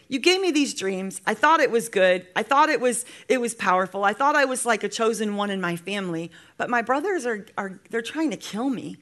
You 0.09 0.19
gave 0.19 0.41
me 0.41 0.51
these 0.51 0.75
dreams. 0.75 1.21
I 1.27 1.35
thought 1.35 1.61
it 1.61 1.71
was 1.71 1.89
good. 1.89 2.27
I 2.35 2.43
thought 2.43 2.69
it 2.69 2.81
was 2.81 3.07
it 3.29 3.41
was 3.41 3.55
powerful. 3.55 4.05
I 4.05 4.13
thought 4.13 4.37
I 4.37 4.45
was 4.45 4.67
like 4.67 4.83
a 4.83 4.89
chosen 4.89 5.37
one 5.37 5.51
in 5.51 5.61
my 5.61 5.77
family, 5.77 6.31
but 6.57 6.69
my 6.69 6.83
brothers 6.83 7.25
are, 7.25 7.47
are 7.57 7.81
they're 7.91 8.03
trying 8.03 8.31
to 8.31 8.37
kill 8.37 8.69
me. 8.69 8.99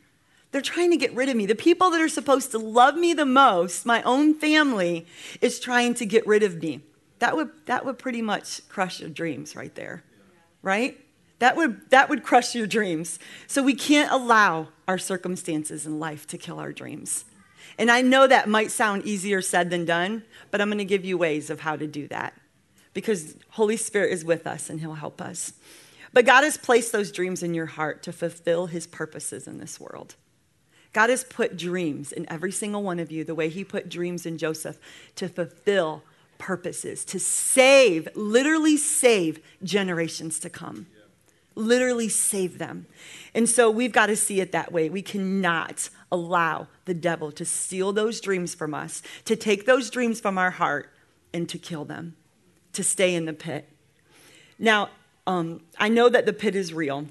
They're 0.57 0.63
trying 0.63 0.91
to 0.93 0.97
get 0.97 1.13
rid 1.13 1.29
of 1.29 1.37
me. 1.37 1.45
The 1.45 1.55
people 1.55 1.91
that 1.91 2.01
are 2.01 2.09
supposed 2.09 2.51
to 2.53 2.59
love 2.59 2.97
me 2.97 3.13
the 3.13 3.27
most, 3.27 3.85
my 3.85 4.01
own 4.05 4.33
family, 4.33 5.05
is 5.43 5.61
trying 5.61 5.93
to 5.97 6.07
get 6.07 6.27
rid 6.27 6.43
of 6.43 6.63
me. 6.63 6.81
That 7.19 7.37
would, 7.37 7.51
that 7.67 7.85
would 7.85 7.99
pretty 7.99 8.23
much 8.23 8.67
crush 8.71 9.01
your 9.01 9.11
dreams 9.11 9.55
right 9.55 9.75
there, 9.75 10.03
right? 10.63 10.99
That 11.41 11.57
would, 11.57 11.91
that 11.91 12.09
would 12.09 12.23
crush 12.23 12.55
your 12.55 12.67
dreams. 12.67 13.19
So 13.47 13.63
we 13.63 13.75
can't 13.75 14.11
allow 14.11 14.69
our 14.89 14.97
circumstances 14.97 15.85
in 15.85 16.01
life 16.01 16.27
to 16.29 16.39
kill 16.39 16.59
our 16.59 16.73
dreams. 16.73 17.27
And 17.77 17.91
I 17.91 18.01
know 18.01 18.27
that 18.27 18.49
might 18.49 18.71
sound 18.71 19.05
easier 19.05 19.43
said 19.43 19.69
than 19.69 19.85
done, 19.85 20.25
but 20.51 20.63
I'm 20.63 20.69
going 20.69 20.79
to 20.79 20.87
give 20.87 21.05
you 21.05 21.19
ways 21.19 21.51
of 21.51 21.61
how 21.61 21.77
to 21.77 21.87
do 21.87 22.09
that 22.09 22.33
because 22.95 23.37
Holy 23.51 23.77
Spirit 23.77 24.11
is 24.11 24.25
with 24.25 24.47
us 24.47 24.71
and 24.71 24.81
he'll 24.81 24.95
help 24.95 25.21
us. 25.21 25.53
But 26.15 26.25
God 26.25 26.45
has 26.45 26.57
placed 26.57 26.93
those 26.93 27.13
dreams 27.13 27.43
in 27.43 27.53
your 27.53 27.67
heart 27.67 28.03
to 28.05 28.11
fulfill 28.11 28.69
his 28.69 28.87
purposes 28.87 29.47
in 29.47 29.59
this 29.59 29.79
world. 29.79 30.17
God 30.97 31.11
has 31.11 31.25
put 31.25 31.59
dreams 31.59 32.11
in 32.11 32.25
every 32.33 32.51
single 32.51 32.83
one 32.83 32.99
of 32.99 33.13
you, 33.13 33.23
the 33.23 33.35
way 33.35 33.51
He 33.51 33.65
put 33.65 33.91
dreams 33.91 34.25
in 34.25 34.39
Joseph 34.39 34.79
to 35.17 35.29
fulfill 35.29 36.03
purposes, 36.39 37.05
to 37.05 37.21
save, 37.21 38.09
literally 38.15 38.79
save 38.79 39.41
generations 39.63 40.39
to 40.39 40.49
come. 40.49 40.87
Literally 41.55 42.09
save 42.09 42.57
them. 42.57 42.87
And 43.35 43.47
so 43.47 43.71
we've 43.71 43.93
got 43.93 44.07
to 44.07 44.17
see 44.17 44.41
it 44.41 44.53
that 44.53 44.73
way. 44.73 44.89
We 44.89 45.03
cannot 45.03 45.91
allow 46.11 46.69
the 46.87 46.95
devil 46.95 47.31
to 47.31 47.45
steal 47.45 47.93
those 47.93 48.19
dreams 48.23 48.55
from 48.55 48.73
us, 48.73 49.03
to 49.27 49.37
take 49.37 49.67
those 49.67 49.91
dreams 49.91 50.19
from 50.19 50.39
our 50.39 50.53
heart, 50.53 50.91
and 51.31 51.47
to 51.51 51.59
kill 51.59 51.85
them, 51.85 52.17
to 52.73 52.83
stay 52.83 53.15
in 53.15 53.27
the 53.27 53.35
pit. 53.35 53.69
Now, 54.59 54.89
um, 55.27 55.61
I 55.79 55.91
know 55.91 56.09
that 56.09 56.25
the 56.25 56.33
pit 56.33 56.55
is 56.57 56.73
real. 56.73 57.05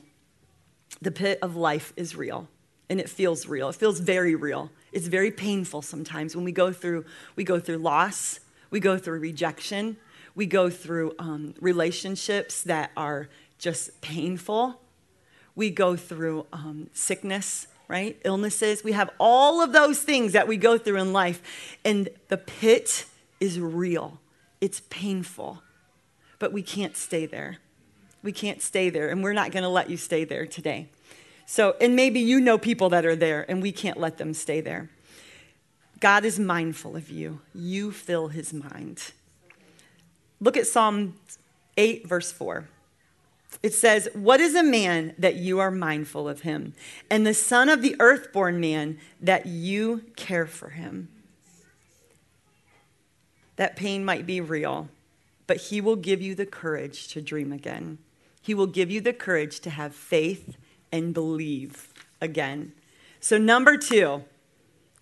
The 1.04 1.12
pit 1.12 1.38
of 1.44 1.56
life 1.56 1.94
is 1.96 2.16
real 2.16 2.48
and 2.90 3.00
it 3.00 3.10
feels 3.10 3.48
real. 3.48 3.70
It 3.70 3.76
feels 3.76 4.00
very 4.00 4.36
real. 4.36 4.72
It's 4.92 5.08
very 5.08 5.32
painful 5.32 5.82
sometimes 5.82 6.36
when 6.36 6.46
we 6.46 6.52
go 6.52 6.72
through 6.72 7.06
we 7.36 7.44
go 7.44 7.60
through 7.60 7.78
loss, 7.78 8.40
we 8.70 8.80
go 8.80 8.98
through 8.98 9.20
rejection, 9.20 9.98
we 10.36 10.46
go 10.46 10.70
through 10.70 11.16
um, 11.18 11.54
relationships 11.60 12.62
that 12.64 12.92
are 12.96 13.30
just 13.58 14.02
painful. 14.02 14.82
We 15.56 15.70
go 15.70 15.96
through 15.96 16.46
um, 16.52 16.90
sickness, 16.94 17.68
right? 17.88 18.20
Illnesses. 18.26 18.84
We 18.84 18.92
have 18.92 19.10
all 19.20 19.62
of 19.62 19.72
those 19.72 20.02
things 20.02 20.34
that 20.34 20.48
we 20.48 20.58
go 20.58 20.78
through 20.78 21.00
in 21.00 21.14
life, 21.14 21.78
and 21.86 22.10
the 22.28 22.38
pit 22.38 23.06
is 23.40 23.60
real. 23.60 24.20
It's 24.60 24.82
painful, 24.90 25.62
but 26.40 26.52
we 26.52 26.62
can't 26.62 26.98
stay 26.98 27.26
there. 27.26 27.58
We 28.22 28.34
can't 28.34 28.62
stay 28.62 28.90
there, 28.90 29.10
and 29.10 29.24
we're 29.24 29.34
not 29.34 29.52
going 29.52 29.64
to 29.64 29.70
let 29.70 29.90
you 29.90 29.98
stay 29.98 30.26
there 30.26 30.46
today. 30.46 30.90
So, 31.46 31.76
and 31.80 31.96
maybe 31.96 32.20
you 32.20 32.40
know 32.40 32.58
people 32.58 32.90
that 32.90 33.06
are 33.06 33.16
there 33.16 33.46
and 33.50 33.62
we 33.62 33.72
can't 33.72 34.00
let 34.00 34.18
them 34.18 34.34
stay 34.34 34.62
there. 34.62 34.90
God 36.00 36.26
is 36.26 36.40
mindful 36.40 36.96
of 36.96 37.10
you. 37.10 37.42
You 37.54 37.92
fill 37.92 38.30
his 38.30 38.52
mind. 38.52 39.12
Look 40.42 40.58
at 40.58 40.68
Psalm 40.68 41.16
8, 41.78 42.08
verse 42.08 42.32
4. 42.32 42.68
It 43.64 43.74
says, 43.74 44.10
What 44.14 44.40
is 44.42 44.56
a 44.56 44.64
man 44.64 45.16
that 45.18 45.36
you 45.36 45.60
are 45.60 45.72
mindful 45.72 46.28
of 46.28 46.42
him, 46.42 46.74
and 47.10 47.26
the 47.26 47.34
son 47.34 47.70
of 47.70 47.82
the 47.82 47.96
earthborn 48.00 48.60
man 48.60 49.00
that 49.22 49.46
you 49.46 50.04
care 50.16 50.46
for 50.46 50.70
him? 50.70 51.10
That 53.56 53.78
pain 53.78 54.04
might 54.04 54.26
be 54.26 54.42
real, 54.42 54.90
but 55.48 55.58
he 55.58 55.80
will 55.80 55.96
give 55.96 56.22
you 56.22 56.36
the 56.36 56.46
courage 56.46 57.08
to 57.10 57.22
dream 57.22 57.54
again. 57.54 58.00
He 58.42 58.54
will 58.54 58.68
give 58.68 58.92
you 58.92 59.00
the 59.00 59.14
courage 59.14 59.62
to 59.62 59.70
have 59.70 59.96
faith 59.96 60.58
and 60.96 61.14
believe 61.14 61.94
again. 62.22 62.72
So, 63.20 63.38
number 63.38 63.78
two, 63.78 64.24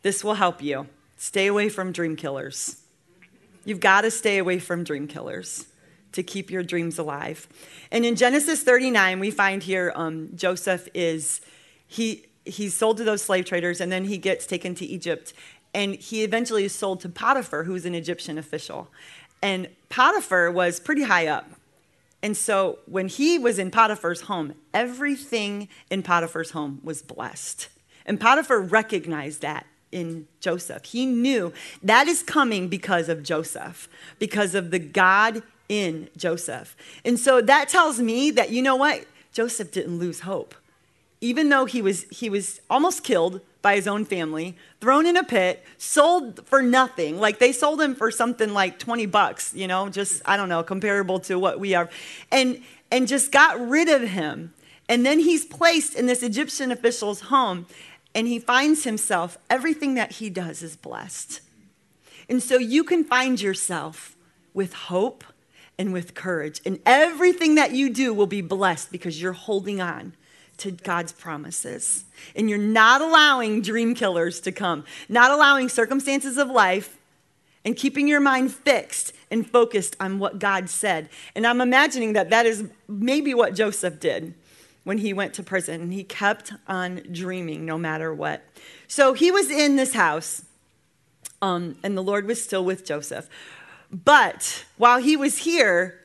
this 0.02 0.24
will 0.24 0.34
help 0.34 0.62
you 0.62 0.88
stay 1.18 1.48
away 1.48 1.70
from 1.70 1.92
dream 1.92 2.16
killers. 2.16 2.82
You've 3.64 3.80
got 3.80 4.02
to 4.02 4.12
stay 4.12 4.40
away 4.40 4.60
from 4.60 4.84
dream 4.84 5.08
killers 5.08 5.68
to 6.12 6.24
keep 6.24 6.50
your 6.50 6.64
dreams 6.64 6.98
alive. 6.98 7.48
And 7.92 8.06
in 8.06 8.16
Genesis 8.16 8.64
39, 8.64 9.20
we 9.20 9.32
find 9.32 9.64
here 9.64 9.94
um, 9.96 10.30
Joseph 10.36 10.88
is, 10.94 11.42
he, 11.88 12.26
he's 12.44 12.74
sold 12.74 12.98
to 12.98 13.04
those 13.04 13.22
slave 13.22 13.46
traders 13.46 13.80
and 13.80 13.92
then 13.92 14.06
he 14.06 14.18
gets 14.18 14.46
taken 14.46 14.76
to 14.76 14.86
Egypt. 14.86 15.34
And 15.74 15.96
he 15.96 16.24
eventually 16.24 16.66
is 16.66 16.76
sold 16.76 17.02
to 17.02 17.10
Potiphar, 17.10 17.64
who's 17.64 17.86
an 17.86 17.96
Egyptian 17.96 18.38
official. 18.38 18.90
And 19.42 19.70
Potiphar 19.90 20.52
was 20.52 20.80
pretty 20.80 21.04
high 21.04 21.28
up 21.28 21.50
And 22.24 22.36
so 22.38 22.80
when 22.86 23.10
he 23.10 23.38
was 23.38 23.60
in 23.60 23.70
Potiphar's 23.70 24.22
home, 24.22 24.56
everything 24.74 25.68
in 25.92 26.02
Potiphar's 26.02 26.52
home 26.52 26.80
was 26.82 27.02
blessed. 27.02 27.68
And 28.06 28.20
Potiphar 28.20 28.62
recognized 28.62 29.42
that 29.42 29.68
in 29.92 30.28
Joseph. 30.40 30.86
He 30.86 31.06
knew 31.06 31.54
that 31.84 32.08
is 32.08 32.24
coming 32.24 32.70
because 32.70 33.10
of 33.10 33.24
Joseph, 33.24 33.90
because 34.20 34.56
of 34.56 34.72
the 34.72 34.80
God 34.80 35.44
in 35.68 36.10
Joseph. 36.18 36.76
And 37.06 37.20
so 37.20 37.42
that 37.42 37.68
tells 37.70 38.00
me 38.00 38.32
that, 38.32 38.50
you 38.50 38.62
know 38.62 38.78
what? 38.78 39.06
Joseph 39.34 39.72
didn't 39.72 40.00
lose 40.00 40.22
hope. 40.22 40.56
Even 41.24 41.48
though 41.48 41.64
he 41.64 41.82
was, 41.82 42.04
he 42.12 42.30
was 42.30 42.60
almost 42.70 43.02
killed 43.02 43.40
by 43.62 43.76
his 43.76 43.88
own 43.88 44.04
family, 44.04 44.58
thrown 44.82 45.06
in 45.06 45.16
a 45.16 45.24
pit, 45.24 45.64
sold 45.78 46.46
for 46.46 46.62
nothing. 46.62 47.18
Like 47.18 47.40
they 47.40 47.54
sold 47.54 47.80
him 47.80 47.96
for 47.96 48.12
something 48.12 48.54
like 48.54 48.78
20 48.78 49.06
bucks, 49.06 49.54
you 49.54 49.66
know, 49.66 49.88
just, 49.88 50.22
I 50.26 50.36
don't 50.36 50.50
know, 50.50 50.64
comparable 50.64 51.20
to 51.22 51.40
what 51.40 51.62
we 51.62 51.76
are. 51.76 51.90
And, 52.30 52.62
and 52.92 53.08
just 53.08 53.32
got 53.32 53.58
rid 53.58 53.88
of 53.88 54.02
him. 54.02 54.54
And 54.90 55.06
then 55.06 55.18
he's 55.18 55.46
placed 55.46 55.96
in 55.96 56.08
this 56.08 56.24
Egyptian 56.24 56.74
official's 56.74 57.22
home 57.22 57.68
and 58.14 58.28
he 58.28 58.38
finds 58.38 58.84
himself, 58.84 59.38
everything 59.50 59.94
that 59.94 60.12
he 60.12 60.30
does 60.30 60.62
is 60.62 60.76
blessed. 60.76 61.40
And 62.28 62.44
so 62.44 62.58
you 62.58 62.84
can 62.84 63.06
find 63.06 63.40
yourself 63.40 64.18
with 64.54 64.74
hope 64.74 65.24
and 65.80 65.94
with 65.94 66.16
courage. 66.16 66.60
And 66.66 66.82
everything 66.86 67.56
that 67.56 67.72
you 67.72 67.90
do 67.90 68.14
will 68.14 68.28
be 68.28 68.42
blessed 68.42 68.92
because 68.92 69.22
you're 69.22 69.32
holding 69.32 69.80
on 69.80 70.18
to 70.64 70.72
God's 70.72 71.12
promises. 71.12 72.06
And 72.36 72.50
you're 72.50 72.58
not 72.58 73.02
allowing 73.02 73.62
dream 73.62 73.96
killers 73.96 74.40
to 74.42 74.52
come, 74.52 74.86
not 75.10 75.30
allowing 75.30 75.68
circumstances 75.68 76.38
of 76.38 76.50
life, 76.50 76.98
and 77.66 77.76
keeping 77.76 78.08
your 78.08 78.22
mind 78.22 78.54
fixed 78.54 79.14
and 79.30 79.50
focused 79.50 79.98
on 80.00 80.20
what 80.20 80.40
God 80.40 80.70
said. 80.70 81.10
And 81.36 81.46
I'm 81.46 81.60
imagining 81.60 82.14
that 82.14 82.30
that 82.30 82.46
is 82.46 82.70
maybe 82.88 83.34
what 83.34 83.56
Joseph 83.56 84.00
did 84.00 84.34
when 84.86 85.00
he 85.00 85.14
went 85.14 85.34
to 85.34 85.44
prison. 85.44 85.92
He 85.92 86.04
kept 86.06 86.54
on 86.68 87.02
dreaming 87.12 87.66
no 87.66 87.78
matter 87.78 88.14
what. 88.14 88.44
So 88.88 89.14
he 89.14 89.32
was 89.32 89.52
in 89.52 89.76
this 89.76 89.94
house, 89.94 90.44
um, 91.42 91.76
and 91.84 91.98
the 91.98 92.04
Lord 92.04 92.26
was 92.26 92.42
still 92.42 92.64
with 92.64 92.86
Joseph. 92.86 93.30
But 93.92 94.66
while 94.78 95.00
he 95.00 95.18
was 95.18 95.40
here, 95.40 96.00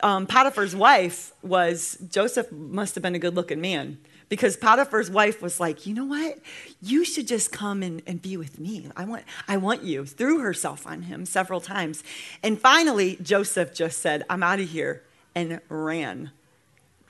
um, 0.00 0.26
Potiphar's 0.26 0.74
wife 0.74 1.32
was, 1.42 1.98
Joseph 2.10 2.50
must 2.52 2.94
have 2.94 3.02
been 3.02 3.14
a 3.14 3.18
good 3.18 3.34
looking 3.34 3.60
man 3.60 3.98
because 4.28 4.56
Potiphar's 4.56 5.10
wife 5.10 5.42
was 5.42 5.60
like, 5.60 5.86
you 5.86 5.94
know 5.94 6.04
what? 6.04 6.38
You 6.82 7.04
should 7.04 7.28
just 7.28 7.52
come 7.52 7.82
and, 7.82 8.02
and 8.06 8.20
be 8.20 8.36
with 8.36 8.58
me. 8.58 8.88
I 8.96 9.04
want, 9.04 9.24
I 9.46 9.56
want 9.56 9.82
you. 9.82 10.06
Threw 10.06 10.40
herself 10.40 10.86
on 10.86 11.02
him 11.02 11.26
several 11.26 11.60
times. 11.60 12.02
And 12.42 12.58
finally, 12.58 13.16
Joseph 13.22 13.74
just 13.74 14.00
said, 14.00 14.24
I'm 14.28 14.42
out 14.42 14.60
of 14.60 14.68
here 14.68 15.02
and 15.34 15.60
ran 15.68 16.30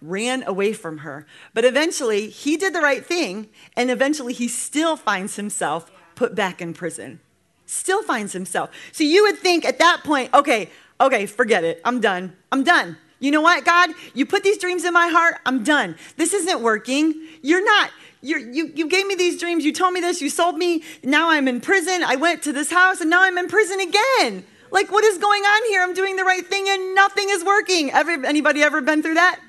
ran 0.05 0.43
away 0.43 0.73
from 0.73 0.99
her. 0.99 1.27
But 1.55 1.65
eventually, 1.65 2.29
he 2.29 2.57
did 2.57 2.75
the 2.75 2.81
right 2.81 3.05
thing, 3.05 3.49
and 3.77 3.91
eventually, 3.91 4.35
he 4.35 4.49
still 4.49 4.97
finds 4.97 5.37
himself 5.37 5.91
put 6.15 6.35
back 6.35 6.61
in 6.61 6.75
prison. 6.75 7.21
Still 7.67 8.03
finds 8.03 8.33
himself. 8.33 8.71
So 8.93 9.03
you 9.05 9.23
would 9.25 9.39
think 9.39 9.65
at 9.65 9.79
that 9.79 10.05
point, 10.05 10.33
okay, 10.35 10.71
okay, 11.05 11.27
forget 11.27 11.65
it. 11.65 11.81
I'm 11.85 12.01
done. 12.01 12.37
I'm 12.51 12.65
done. 12.65 12.97
You 13.21 13.31
know 13.31 13.41
what, 13.41 13.65
God? 13.65 13.91
You 14.13 14.27
put 14.27 14.43
these 14.43 14.59
dreams 14.59 14.85
in 14.85 14.93
my 14.93 15.09
heart. 15.09 15.37
I'm 15.47 15.63
done. 15.65 15.97
This 16.17 16.35
isn't 16.35 16.61
working. 16.63 17.27
You're 17.43 17.65
not. 17.65 17.91
You're, 18.21 18.39
you, 18.39 18.73
you 18.75 18.89
gave 18.89 19.07
me 19.07 19.15
these 19.15 19.39
dreams. 19.39 19.65
You 19.65 19.73
told 19.73 19.95
me 19.95 20.01
this. 20.01 20.21
You 20.21 20.31
sold 20.31 20.57
me. 20.57 20.83
Now 21.03 21.31
I'm 21.31 21.47
in 21.47 21.61
prison. 21.61 22.03
I 22.03 22.17
went 22.17 22.43
to 22.43 22.53
this 22.53 22.71
house, 22.71 23.01
and 23.01 23.09
now 23.09 23.23
I'm 23.23 23.39
in 23.39 23.49
prison 23.49 23.81
again. 23.81 24.45
Like, 24.71 24.91
what 24.91 25.05
is 25.05 25.19
going 25.19 25.43
on 25.43 25.69
here? 25.69 25.83
I'm 25.83 25.95
doing 25.95 26.17
the 26.17 26.25
right 26.25 26.45
thing, 26.45 26.67
and 26.69 26.95
nothing 26.95 27.27
is 27.31 27.45
working. 27.45 27.91
Ever, 27.93 28.25
anybody 28.27 28.63
ever 28.63 28.81
been 28.81 29.03
through 29.03 29.15
that? 29.15 29.41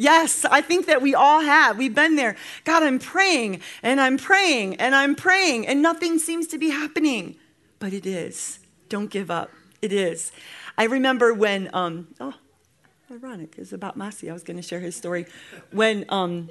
Yes, 0.00 0.46
I 0.46 0.62
think 0.62 0.86
that 0.86 1.02
we 1.02 1.14
all 1.14 1.42
have. 1.42 1.76
We've 1.76 1.94
been 1.94 2.16
there. 2.16 2.34
God, 2.64 2.82
I'm 2.82 2.98
praying 2.98 3.60
and 3.82 4.00
I'm 4.00 4.16
praying 4.16 4.76
and 4.76 4.94
I'm 4.94 5.14
praying 5.14 5.66
and 5.66 5.82
nothing 5.82 6.18
seems 6.18 6.46
to 6.46 6.58
be 6.58 6.70
happening. 6.70 7.36
But 7.80 7.92
it 7.92 8.06
is. 8.06 8.60
Don't 8.88 9.10
give 9.10 9.30
up. 9.30 9.50
It 9.82 9.92
is. 9.92 10.32
I 10.80 10.84
remember 10.84 11.34
when, 11.34 11.68
um, 11.74 12.08
oh, 12.20 12.32
ironic, 13.10 13.56
it's 13.58 13.74
about 13.74 13.98
Masi. 13.98 14.30
I 14.30 14.32
was 14.32 14.42
going 14.42 14.56
to 14.56 14.62
share 14.62 14.80
his 14.80 14.96
story. 14.96 15.26
When 15.72 16.06
um, 16.08 16.48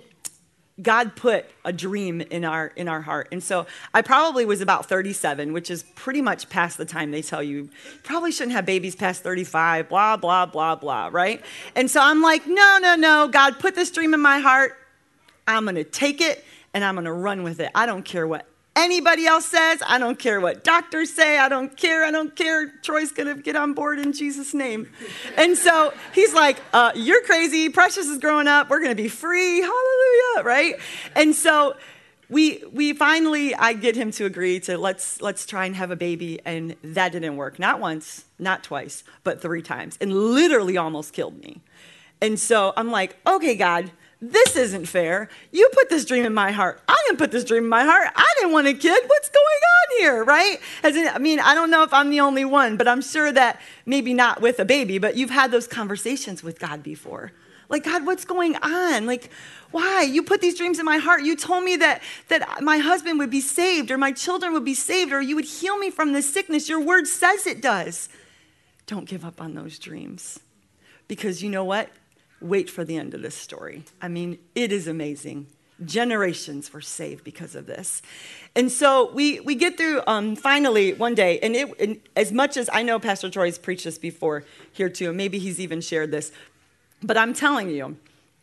God 0.80 1.16
put 1.16 1.48
a 1.66 1.74
dream 1.74 2.22
in 2.22 2.46
our 2.46 2.68
in 2.68 2.88
our 2.88 3.02
heart. 3.02 3.30
And 3.32 3.42
so 3.42 3.66
I 3.92 4.04
probably 4.04 4.46
was 4.46 4.62
about 4.62 4.86
37, 4.88 5.52
which 5.52 5.72
is 5.72 5.82
pretty 5.96 6.22
much 6.22 6.48
past 6.48 6.78
the 6.78 6.86
time 6.86 7.10
they 7.10 7.24
tell 7.24 7.42
you 7.42 7.72
probably 8.04 8.32
shouldn't 8.32 8.52
have 8.52 8.68
babies 8.68 8.96
past 8.96 9.24
35, 9.24 9.90
blah 9.90 10.16
blah 10.16 10.46
blah 10.46 10.76
blah, 10.76 11.10
right? 11.12 11.44
And 11.76 11.90
so 11.90 12.00
I'm 12.00 12.22
like, 12.22 12.46
"No, 12.46 12.78
no, 12.80 12.96
no. 12.96 13.30
God 13.30 13.58
put 13.58 13.74
this 13.74 13.90
dream 13.90 14.14
in 14.14 14.22
my 14.22 14.38
heart. 14.38 14.78
I'm 15.48 15.64
going 15.64 15.74
to 15.74 15.84
take 15.84 16.22
it 16.22 16.46
and 16.76 16.84
I'm 16.84 16.94
going 16.94 17.06
to 17.06 17.14
run 17.14 17.42
with 17.42 17.60
it. 17.60 17.72
I 17.74 17.88
don't 17.88 18.06
care 18.06 18.28
what 18.28 18.46
anybody 18.84 19.26
else 19.26 19.46
says. 19.46 19.82
I 19.86 20.00
don't 20.00 20.18
care 20.18 20.42
what 20.42 20.64
doctors 20.64 21.14
say. 21.14 21.38
I 21.38 21.50
don't 21.50 21.76
care. 21.76 22.04
I 22.04 22.12
don't 22.12 22.36
care. 22.36 22.68
Troy's 22.82 23.12
going 23.12 23.36
to 23.36 23.42
get 23.42 23.56
on 23.56 23.74
board 23.74 24.00
in 24.00 24.14
Jesus' 24.14 24.54
name. 24.54 24.90
And 25.38 25.58
so 25.58 25.94
he's 26.14 26.34
like, 26.34 26.58
uh, 26.74 26.92
You're 26.96 27.24
crazy. 27.24 27.70
Precious 27.70 28.08
is 28.08 28.18
growing 28.18 28.48
up. 28.48 28.70
We're 28.70 28.80
going 28.80 28.96
to 28.96 29.02
be 29.02 29.10
free. 29.10 29.62
Hallelujah. 29.62 30.44
Right? 30.44 30.76
And 31.16 31.36
so 31.36 31.76
we 32.30 32.64
we 32.72 32.94
finally 32.94 33.56
I 33.56 33.74
get 33.74 33.96
him 33.96 34.12
to 34.12 34.26
agree 34.26 34.60
to 34.62 34.78
let's 34.78 35.22
let's 35.22 35.46
try 35.46 35.66
and 35.66 35.76
have 35.76 35.92
a 35.92 35.96
baby 35.96 36.40
and 36.46 36.76
that 36.84 37.12
didn't 37.12 37.36
work 37.36 37.60
not 37.60 37.80
once 37.80 38.26
not 38.38 38.64
twice 38.64 39.04
but 39.24 39.42
three 39.42 39.64
times 39.64 39.98
and 40.00 40.14
literally 40.14 40.78
almost 40.78 41.12
killed 41.12 41.42
me 41.44 41.62
and 42.22 42.40
so 42.40 42.72
I'm 42.78 42.92
like 42.92 43.18
okay 43.26 43.56
God 43.56 43.92
this 44.22 44.58
isn't 44.58 44.86
fair. 44.86 45.30
You 45.52 45.70
put 45.74 45.90
this 45.90 46.04
dream 46.04 46.26
in 46.26 46.34
my 46.34 46.52
heart. 46.52 46.82
I 46.88 47.02
didn't 47.08 47.20
put 47.20 47.32
this 47.32 47.46
dream 47.46 47.64
in 47.64 47.70
my 47.70 47.84
heart. 47.84 48.10
I 48.16 48.34
didn't 48.38 48.52
want 48.52 48.68
a 48.68 48.74
kid. 48.74 49.04
What's 49.08 49.30
going 49.30 49.46
on 49.46 50.00
here, 50.00 50.24
right? 50.26 50.60
In, 50.84 51.08
I 51.08 51.20
mean, 51.20 51.40
I 51.40 51.54
don't 51.54 51.72
know 51.72 51.84
if 51.84 51.94
I'm 51.94 52.10
the 52.10 52.20
only 52.20 52.44
one, 52.44 52.76
but 52.76 52.88
I'm 52.88 53.02
sure 53.02 53.32
that 53.32 53.62
maybe 53.86 54.14
not 54.14 54.42
with 54.42 54.60
a 54.60 54.66
baby, 54.66 54.98
but 54.98 55.16
you've 55.16 55.30
had 55.30 55.52
those 55.52 55.68
conversations 55.68 56.44
with 56.44 56.60
God 56.60 56.84
before. 56.84 57.32
Like, 57.70 57.86
God, 57.86 58.06
what's 58.06 58.26
going 58.26 58.58
on? 58.58 59.06
Like, 59.06 59.30
why? 59.72 60.02
You 60.02 60.24
put 60.24 60.42
these 60.42 60.58
dreams 60.58 60.80
in 60.80 60.86
my 60.86 60.98
heart. 60.98 61.22
You 61.22 61.38
told 61.38 61.64
me 61.64 61.78
that, 61.78 62.02
that 62.28 62.62
my 62.62 62.80
husband 62.80 63.20
would 63.20 63.30
be 63.30 63.42
saved 63.42 63.90
or 63.90 63.98
my 63.98 64.12
children 64.12 64.52
would 64.54 64.66
be 64.66 64.74
saved 64.74 65.14
or 65.14 65.22
you 65.22 65.36
would 65.36 65.46
heal 65.46 65.78
me 65.78 65.92
from 65.92 66.12
this 66.12 66.32
sickness. 66.32 66.68
Your 66.68 66.82
word 66.82 67.08
says 67.08 67.48
it 67.48 67.62
does. 67.62 68.10
Don't 68.86 69.08
give 69.08 69.24
up 69.24 69.40
on 69.40 69.54
those 69.54 69.80
dreams. 69.80 70.40
Because 71.08 71.42
you 71.42 71.50
know 71.50 71.64
what? 71.64 71.90
Wait 72.42 72.70
for 72.70 72.84
the 72.84 72.98
end 72.98 73.14
of 73.14 73.22
this 73.22 73.36
story. 73.36 73.84
I 74.02 74.08
mean, 74.08 74.40
it 74.56 74.72
is 74.72 74.88
amazing. 74.88 75.48
Generations 75.86 76.74
were 76.74 76.82
saved 76.82 77.24
because 77.24 77.56
of 77.56 77.66
this. 77.66 78.02
And 78.56 78.72
so 78.72 79.12
we, 79.14 79.40
we 79.40 79.56
get 79.56 79.78
through 79.78 80.02
um, 80.08 80.36
finally 80.36 80.94
one 80.94 81.16
day, 81.16 81.40
and, 81.40 81.56
it, 81.56 81.80
and 81.80 82.02
as 82.16 82.32
much 82.32 82.58
as 82.58 82.70
I 82.74 82.84
know 82.84 83.00
Pastor 83.00 83.30
Troy's 83.30 83.58
preached 83.58 83.86
this 83.86 83.98
before 83.98 84.44
here 84.74 84.90
too, 84.90 85.10
and 85.10 85.18
maybe 85.18 85.40
he's 85.40 85.60
even 85.60 85.80
shared 85.82 86.12
this, 86.12 86.32
but 87.02 87.18
I'm 87.18 87.34
telling 87.34 87.70
you, 87.70 87.98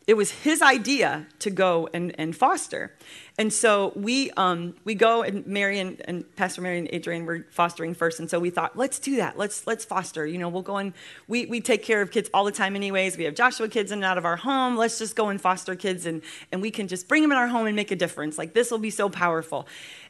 it 0.07 0.15
was 0.15 0.31
his 0.31 0.62
idea 0.62 1.26
to 1.41 1.50
go 1.50 1.88
and, 1.93 2.15
and 2.19 2.35
foster. 2.35 2.95
And 3.38 3.52
so 3.52 3.93
we, 3.95 4.31
um, 4.38 4.75
we 4.85 4.95
go 4.95 5.23
and 5.23 5.47
Marion 5.47 5.99
and 6.07 6.25
Pastor 6.37 6.62
Mary 6.62 6.78
and 6.78 6.88
Adrian 6.90 7.26
were 7.26 7.45
fostering 7.50 7.93
first. 7.93 8.19
And 8.19 8.31
so 8.31 8.40
we 8.40 8.49
thought, 8.49 8.78
let's 8.78 8.99
do 8.99 9.16
that. 9.16 9.37
Let's, 9.37 9.66
let's 9.66 9.85
foster. 9.85 10.26
You 10.26 10.38
know, 10.38 10.49
we'll 10.49 10.62
go 10.62 10.78
and 10.78 10.95
we, 11.28 11.45
we 11.45 11.61
take 11.61 11.83
care 11.83 12.00
of 12.00 12.11
kids 12.11 12.31
all 12.33 12.45
the 12.45 12.52
time 12.52 12.76
anyways. 12.76 13.19
We 13.19 13.25
have 13.25 13.35
Joshua 13.35 13.69
kids 13.69 13.93
in 13.93 13.99
and 13.99 14.05
out 14.05 14.16
of 14.16 14.25
our 14.25 14.37
home. 14.37 14.76
Let's 14.76 14.99
just 14.99 15.16
go 15.16 15.28
and 15.28 15.38
foster 15.38 15.76
kids 15.76 16.07
and, 16.07 16.23
and 16.50 16.62
we 16.62 16.71
can 16.71 16.88
just 16.88 17.09
bring 17.09 17.21
them 17.21 17.31
in 17.31 17.37
our 17.37 17.49
home 17.49 17.66
and 17.66 17.76
make 17.76 17.90
a 17.90 17.97
difference. 17.97 18.38
Like 18.38 18.55
this 18.55 18.71
will 18.71 18.78
be 18.78 18.90
so 18.90 19.11
powerful. 19.11 19.66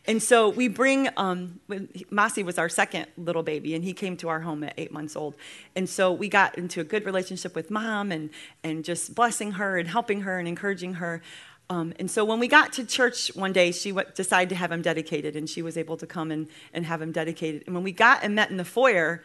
And 0.07 0.23
so 0.23 0.49
we 0.49 0.69
bring, 0.69 1.09
um, 1.17 1.59
Masi 1.69 2.45
was 2.45 2.59
our 2.59 2.69
second 2.69 3.07
little 3.17 3.43
baby, 3.43 3.75
and 3.75 3.83
he 3.83 3.93
came 3.93 4.17
to 4.19 4.29
our 4.29 4.39
home 4.41 4.63
at 4.63 4.75
eight 4.77 4.93
months 4.93 5.17
old. 5.17 5.35
And 5.75 5.89
so 5.89 6.13
we 6.13 6.29
got 6.29 6.57
into 6.57 6.81
a 6.81 6.85
good 6.85 7.05
relationship 7.05 7.57
with 7.57 7.73
mom 7.73 8.13
and, 8.13 8.31
and 8.63 8.85
just 8.85 9.17
blessing 9.17 9.53
her 9.53 9.79
and 9.79 9.89
helping 9.89 10.21
her 10.21 10.39
and 10.39 10.47
encouraging 10.47 10.95
her. 10.95 11.23
Um, 11.69 11.95
and 11.99 12.09
so 12.11 12.25
when 12.25 12.39
we 12.39 12.47
got 12.47 12.73
to 12.75 12.85
church 12.85 13.35
one 13.35 13.53
day, 13.53 13.73
she 13.73 13.91
w- 13.91 14.09
decided 14.15 14.51
to 14.51 14.55
have 14.55 14.71
him 14.71 14.83
dedicated, 14.83 15.35
and 15.35 15.51
she 15.51 15.63
was 15.63 15.77
able 15.77 15.97
to 15.97 16.07
come 16.07 16.31
and, 16.31 16.47
and 16.73 16.87
have 16.87 17.03
him 17.03 17.11
dedicated. 17.11 17.65
And 17.67 17.75
when 17.75 17.83
we 17.83 17.93
got 17.93 18.23
and 18.23 18.35
met 18.37 18.51
in 18.51 18.57
the 18.57 18.65
foyer, 18.65 19.25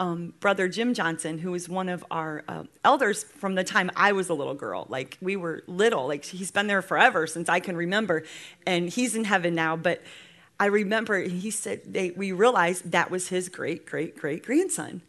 um, 0.00 0.32
brother 0.40 0.68
Jim 0.68 0.94
Johnson, 0.94 1.38
who 1.38 1.50
was 1.50 1.68
one 1.68 1.88
of 1.88 2.04
our 2.10 2.44
uh, 2.48 2.64
elders 2.84 3.24
from 3.24 3.54
the 3.54 3.64
time 3.64 3.90
I 3.96 4.12
was 4.12 4.28
a 4.28 4.34
little 4.34 4.54
girl, 4.54 4.86
like 4.88 5.18
we 5.20 5.36
were 5.36 5.62
little, 5.66 6.06
like 6.06 6.24
he's 6.24 6.50
been 6.50 6.68
there 6.68 6.82
forever 6.82 7.26
since 7.26 7.48
I 7.48 7.60
can 7.60 7.76
remember, 7.76 8.24
and 8.66 8.88
he's 8.88 9.14
in 9.14 9.24
heaven 9.24 9.54
now. 9.54 9.76
But 9.76 10.02
I 10.60 10.66
remember 10.66 11.20
he 11.20 11.50
said 11.50 11.82
they, 11.84 12.10
we 12.10 12.32
realized 12.32 12.92
that 12.92 13.10
was 13.10 13.28
his 13.28 13.48
great 13.48 13.86
great 13.86 14.16
great 14.16 14.44
grandson, 14.44 15.02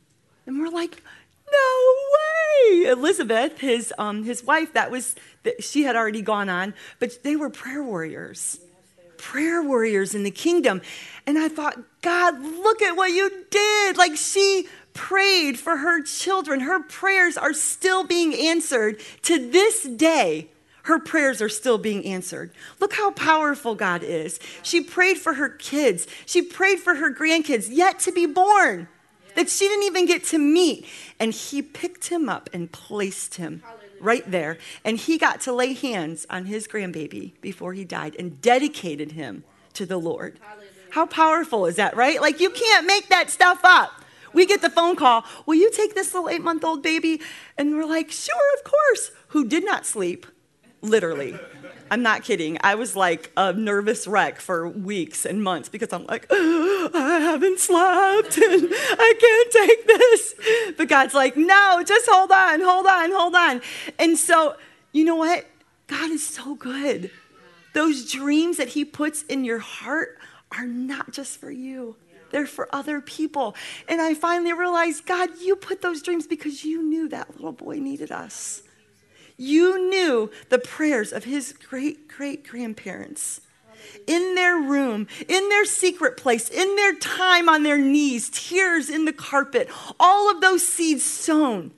and 0.45 0.59
we're 0.59 0.69
like, 0.69 1.03
no 1.51 1.95
way. 2.13 2.28
Elizabeth, 2.85 3.59
his, 3.59 3.93
um, 3.97 4.23
his 4.23 4.43
wife, 4.43 4.73
that 4.73 4.91
was, 4.91 5.15
that 5.43 5.63
she 5.63 5.83
had 5.83 5.95
already 5.95 6.21
gone 6.21 6.49
on, 6.49 6.73
but 6.99 7.23
they 7.23 7.35
were 7.35 7.49
prayer 7.49 7.83
warriors. 7.83 8.59
Prayer 9.17 9.61
warriors 9.61 10.15
in 10.15 10.23
the 10.23 10.31
kingdom. 10.31 10.81
And 11.25 11.37
I 11.37 11.49
thought, 11.49 11.77
God, 12.01 12.39
look 12.41 12.81
at 12.81 12.95
what 12.95 13.11
you 13.11 13.45
did. 13.49 13.97
Like 13.97 14.15
she 14.15 14.67
prayed 14.93 15.59
for 15.59 15.77
her 15.77 16.01
children. 16.01 16.61
Her 16.61 16.81
prayers 16.81 17.37
are 17.37 17.53
still 17.53 18.05
being 18.05 18.33
answered 18.33 19.01
to 19.23 19.49
this 19.49 19.83
day. 19.83 20.49
Her 20.83 20.99
prayers 20.99 21.41
are 21.41 21.49
still 21.49 21.77
being 21.77 22.05
answered. 22.05 22.51
Look 22.79 22.93
how 22.93 23.11
powerful 23.11 23.75
God 23.75 24.03
is. 24.03 24.39
She 24.63 24.81
prayed 24.81 25.17
for 25.17 25.33
her 25.33 25.49
kids. 25.49 26.07
She 26.25 26.41
prayed 26.41 26.79
for 26.79 26.95
her 26.95 27.13
grandkids 27.13 27.67
yet 27.69 27.99
to 27.99 28.11
be 28.11 28.25
born 28.25 28.87
that 29.35 29.49
she 29.49 29.67
didn't 29.67 29.85
even 29.85 30.05
get 30.05 30.23
to 30.25 30.37
meet. 30.37 30.85
And 31.19 31.33
he 31.33 31.61
picked 31.61 32.07
him 32.07 32.29
up 32.29 32.49
and 32.53 32.71
placed 32.71 33.35
him 33.35 33.63
right 33.99 34.29
there. 34.29 34.57
And 34.83 34.97
he 34.97 35.17
got 35.17 35.41
to 35.41 35.53
lay 35.53 35.73
hands 35.73 36.25
on 36.29 36.45
his 36.45 36.67
grandbaby 36.67 37.33
before 37.41 37.73
he 37.73 37.85
died 37.85 38.15
and 38.17 38.41
dedicated 38.41 39.13
him 39.13 39.43
to 39.73 39.85
the 39.85 39.97
Lord. 39.97 40.39
How 40.91 41.05
powerful 41.05 41.65
is 41.65 41.75
that, 41.75 41.95
right? 41.95 42.19
Like, 42.19 42.39
you 42.39 42.49
can't 42.49 42.87
make 42.87 43.09
that 43.09 43.29
stuff 43.29 43.59
up. 43.63 43.91
We 44.33 44.45
get 44.45 44.61
the 44.61 44.69
phone 44.69 44.95
call, 44.95 45.23
Will 45.45 45.55
you 45.55 45.71
take 45.71 45.95
this 45.95 46.13
little 46.13 46.29
eight 46.29 46.41
month 46.41 46.63
old 46.63 46.83
baby? 46.83 47.21
And 47.57 47.75
we're 47.75 47.85
like, 47.85 48.11
Sure, 48.11 48.53
of 48.57 48.63
course. 48.63 49.11
Who 49.29 49.47
did 49.47 49.65
not 49.65 49.85
sleep, 49.85 50.25
literally. 50.81 51.37
I'm 51.91 52.03
not 52.03 52.23
kidding. 52.23 52.57
I 52.61 52.75
was 52.75 52.95
like 52.95 53.31
a 53.35 53.51
nervous 53.53 54.05
wreck 54.07 54.39
for 54.39 54.67
weeks 54.67 55.25
and 55.25 55.43
months 55.43 55.69
because 55.69 55.91
I'm 55.91 56.05
like, 56.05 56.27
oh, 56.29 56.91
I 56.93 57.19
haven't 57.19 57.59
slept 57.59 58.37
and 58.37 58.69
I 58.71 59.13
can't 59.19 59.51
take 59.51 59.87
this. 59.87 60.75
But 60.77 60.87
God's 60.87 61.13
like, 61.13 61.35
no, 61.35 61.83
just 61.85 62.07
hold 62.09 62.31
on, 62.31 62.61
hold 62.61 62.85
on, 62.85 63.11
hold 63.11 63.35
on. 63.35 63.61
And 63.97 64.17
so, 64.17 64.55
you 64.91 65.03
know 65.03 65.15
what? 65.15 65.47
God 65.87 66.11
is 66.11 66.25
so 66.25 66.55
good. 66.55 67.09
Those 67.73 68.11
dreams 68.11 68.57
that 68.57 68.69
He 68.69 68.85
puts 68.85 69.23
in 69.23 69.43
your 69.43 69.59
heart 69.59 70.17
are 70.51 70.67
not 70.67 71.11
just 71.11 71.39
for 71.39 71.49
you. 71.51 71.95
They're 72.31 72.45
for 72.45 72.73
other 72.73 73.01
people. 73.01 73.55
And 73.87 73.99
I 73.99 74.13
finally 74.13 74.53
realized, 74.53 75.07
God, 75.07 75.29
you 75.41 75.55
put 75.55 75.81
those 75.81 76.03
dreams 76.03 76.27
because 76.27 76.63
you 76.63 76.83
knew 76.83 77.09
that 77.09 77.35
little 77.35 77.51
boy 77.51 77.79
needed 77.79 78.11
us. 78.11 78.61
You 79.41 79.89
knew 79.89 80.29
the 80.49 80.59
prayers 80.59 81.13
of 81.13 81.23
his 81.23 81.53
great 81.53 82.09
great 82.09 82.45
grandparents. 82.45 83.39
In 84.05 84.35
their 84.35 84.57
room, 84.57 85.07
in 85.29 85.47
their 85.47 85.63
secret 85.63 86.17
place, 86.17 86.49
in 86.49 86.75
their 86.75 86.93
time 86.95 87.47
on 87.47 87.63
their 87.63 87.77
knees, 87.77 88.29
tears 88.29 88.89
in 88.89 89.05
the 89.05 89.13
carpet, 89.13 89.69
all 89.97 90.29
of 90.29 90.41
those 90.41 90.67
seeds 90.67 91.05
sown 91.05 91.71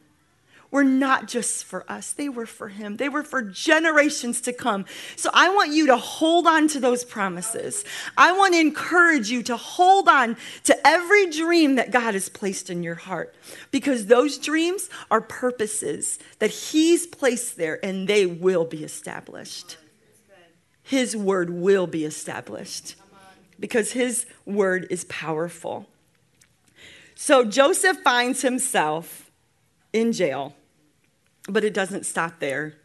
were 0.72 0.86
not 0.86 1.28
just 1.28 1.66
for 1.66 1.86
us, 1.92 2.14
they 2.14 2.30
were 2.30 2.46
for 2.46 2.70
him. 2.70 2.96
They 2.96 3.10
were 3.10 3.24
for 3.24 3.42
generations 3.42 4.40
to 4.42 4.54
come. 4.54 4.86
So 5.18 5.30
I 5.34 5.50
want 5.50 5.74
you 5.74 5.88
to 5.88 5.98
hold 5.98 6.48
on 6.48 6.70
to 6.70 6.80
those 6.80 7.04
promises. 7.04 7.84
I 8.18 8.32
want 8.32 8.54
to 8.54 8.60
encourage 8.60 9.30
you 9.30 9.44
to 9.44 9.58
hold 9.58 10.08
on 10.08 10.38
to 10.64 10.88
every 10.88 11.30
dream 11.30 11.76
that 11.76 11.92
God 11.92 12.14
has 12.14 12.30
placed 12.30 12.70
in 12.70 12.84
your 12.84 12.96
heart 12.96 13.36
because 13.70 14.06
those 14.06 14.38
dreams 14.38 14.90
are 15.12 15.22
purposes 15.22 16.18
that 16.40 16.52
he's 16.52 17.06
placed 17.06 17.58
there 17.58 17.84
and 17.86 18.08
they 18.08 18.26
will 18.26 18.66
be 18.66 18.84
established. 18.86 19.78
His 20.84 21.16
word 21.16 21.50
will 21.50 21.88
be 21.88 22.06
established 22.06 22.96
because 23.60 23.92
his 23.92 24.26
word 24.46 24.88
is 24.90 25.04
powerful. 25.06 25.88
So 27.14 27.44
Joseph 27.44 27.98
finds 27.98 28.42
himself 28.42 29.30
in 29.94 30.14
jail 30.14 30.56
but 31.48 31.64
it 31.64 31.74
doesn't 31.74 32.06
stop 32.06 32.40
there. 32.40 32.76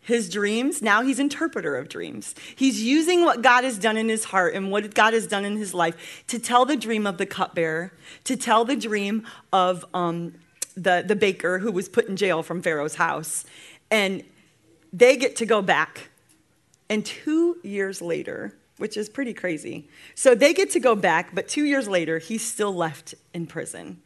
His 0.00 0.28
dreams, 0.28 0.80
now 0.80 1.02
he's 1.02 1.18
interpreter 1.18 1.76
of 1.76 1.88
dreams. 1.88 2.34
He's 2.54 2.80
using 2.80 3.24
what 3.24 3.42
God 3.42 3.64
has 3.64 3.76
done 3.76 3.96
in 3.96 4.08
his 4.08 4.24
heart 4.24 4.54
and 4.54 4.70
what 4.70 4.94
God 4.94 5.14
has 5.14 5.26
done 5.26 5.44
in 5.44 5.56
his 5.56 5.74
life 5.74 6.24
to 6.28 6.38
tell 6.38 6.64
the 6.64 6.76
dream 6.76 7.08
of 7.08 7.18
the 7.18 7.26
cupbearer, 7.26 7.92
to 8.22 8.36
tell 8.36 8.64
the 8.64 8.76
dream 8.76 9.26
of 9.52 9.84
um, 9.94 10.34
the, 10.76 11.02
the 11.04 11.16
baker 11.16 11.58
who 11.58 11.72
was 11.72 11.88
put 11.88 12.06
in 12.06 12.16
jail 12.16 12.44
from 12.44 12.62
Pharaoh's 12.62 12.94
house. 12.94 13.44
And 13.90 14.22
they 14.92 15.16
get 15.16 15.34
to 15.36 15.46
go 15.46 15.60
back. 15.60 16.10
And 16.88 17.04
two 17.04 17.56
years 17.64 18.00
later, 18.00 18.54
which 18.78 18.96
is 18.96 19.08
pretty 19.08 19.34
crazy. 19.34 19.88
So 20.14 20.34
they 20.34 20.52
get 20.54 20.70
to 20.70 20.80
go 20.80 20.94
back, 20.94 21.34
but 21.34 21.48
two 21.48 21.64
years 21.64 21.88
later, 21.88 22.18
he's 22.18 22.44
still 22.44 22.74
left 22.74 23.14
in 23.34 23.46
prison. 23.46 24.00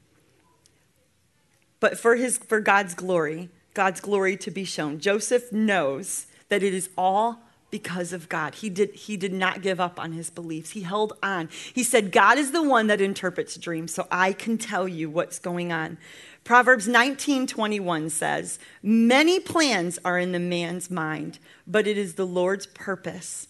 But 1.80 1.98
for, 1.98 2.16
his, 2.16 2.38
for 2.38 2.60
God's 2.60 2.94
glory, 2.94 3.48
God's 3.74 4.00
glory 4.00 4.36
to 4.38 4.50
be 4.50 4.64
shown. 4.64 4.98
Joseph 4.98 5.52
knows 5.52 6.26
that 6.48 6.62
it 6.62 6.74
is 6.74 6.90
all 6.98 7.40
because 7.70 8.12
of 8.12 8.28
God. 8.28 8.56
He 8.56 8.68
did, 8.68 8.92
he 8.94 9.16
did 9.16 9.32
not 9.32 9.62
give 9.62 9.80
up 9.80 9.98
on 9.98 10.12
his 10.12 10.28
beliefs. 10.28 10.70
He 10.70 10.82
held 10.82 11.12
on. 11.22 11.48
He 11.72 11.84
said, 11.84 12.12
God 12.12 12.36
is 12.36 12.50
the 12.50 12.62
one 12.62 12.88
that 12.88 13.00
interprets 13.00 13.56
dreams, 13.56 13.94
so 13.94 14.06
I 14.10 14.32
can 14.32 14.58
tell 14.58 14.88
you 14.88 15.08
what's 15.08 15.38
going 15.38 15.72
on. 15.72 15.98
Proverbs 16.42 16.88
19 16.88 17.46
21 17.46 18.10
says, 18.10 18.58
Many 18.82 19.38
plans 19.38 19.98
are 20.04 20.18
in 20.18 20.32
the 20.32 20.40
man's 20.40 20.90
mind, 20.90 21.38
but 21.66 21.86
it 21.86 21.96
is 21.96 22.14
the 22.14 22.26
Lord's 22.26 22.66
purpose 22.66 23.46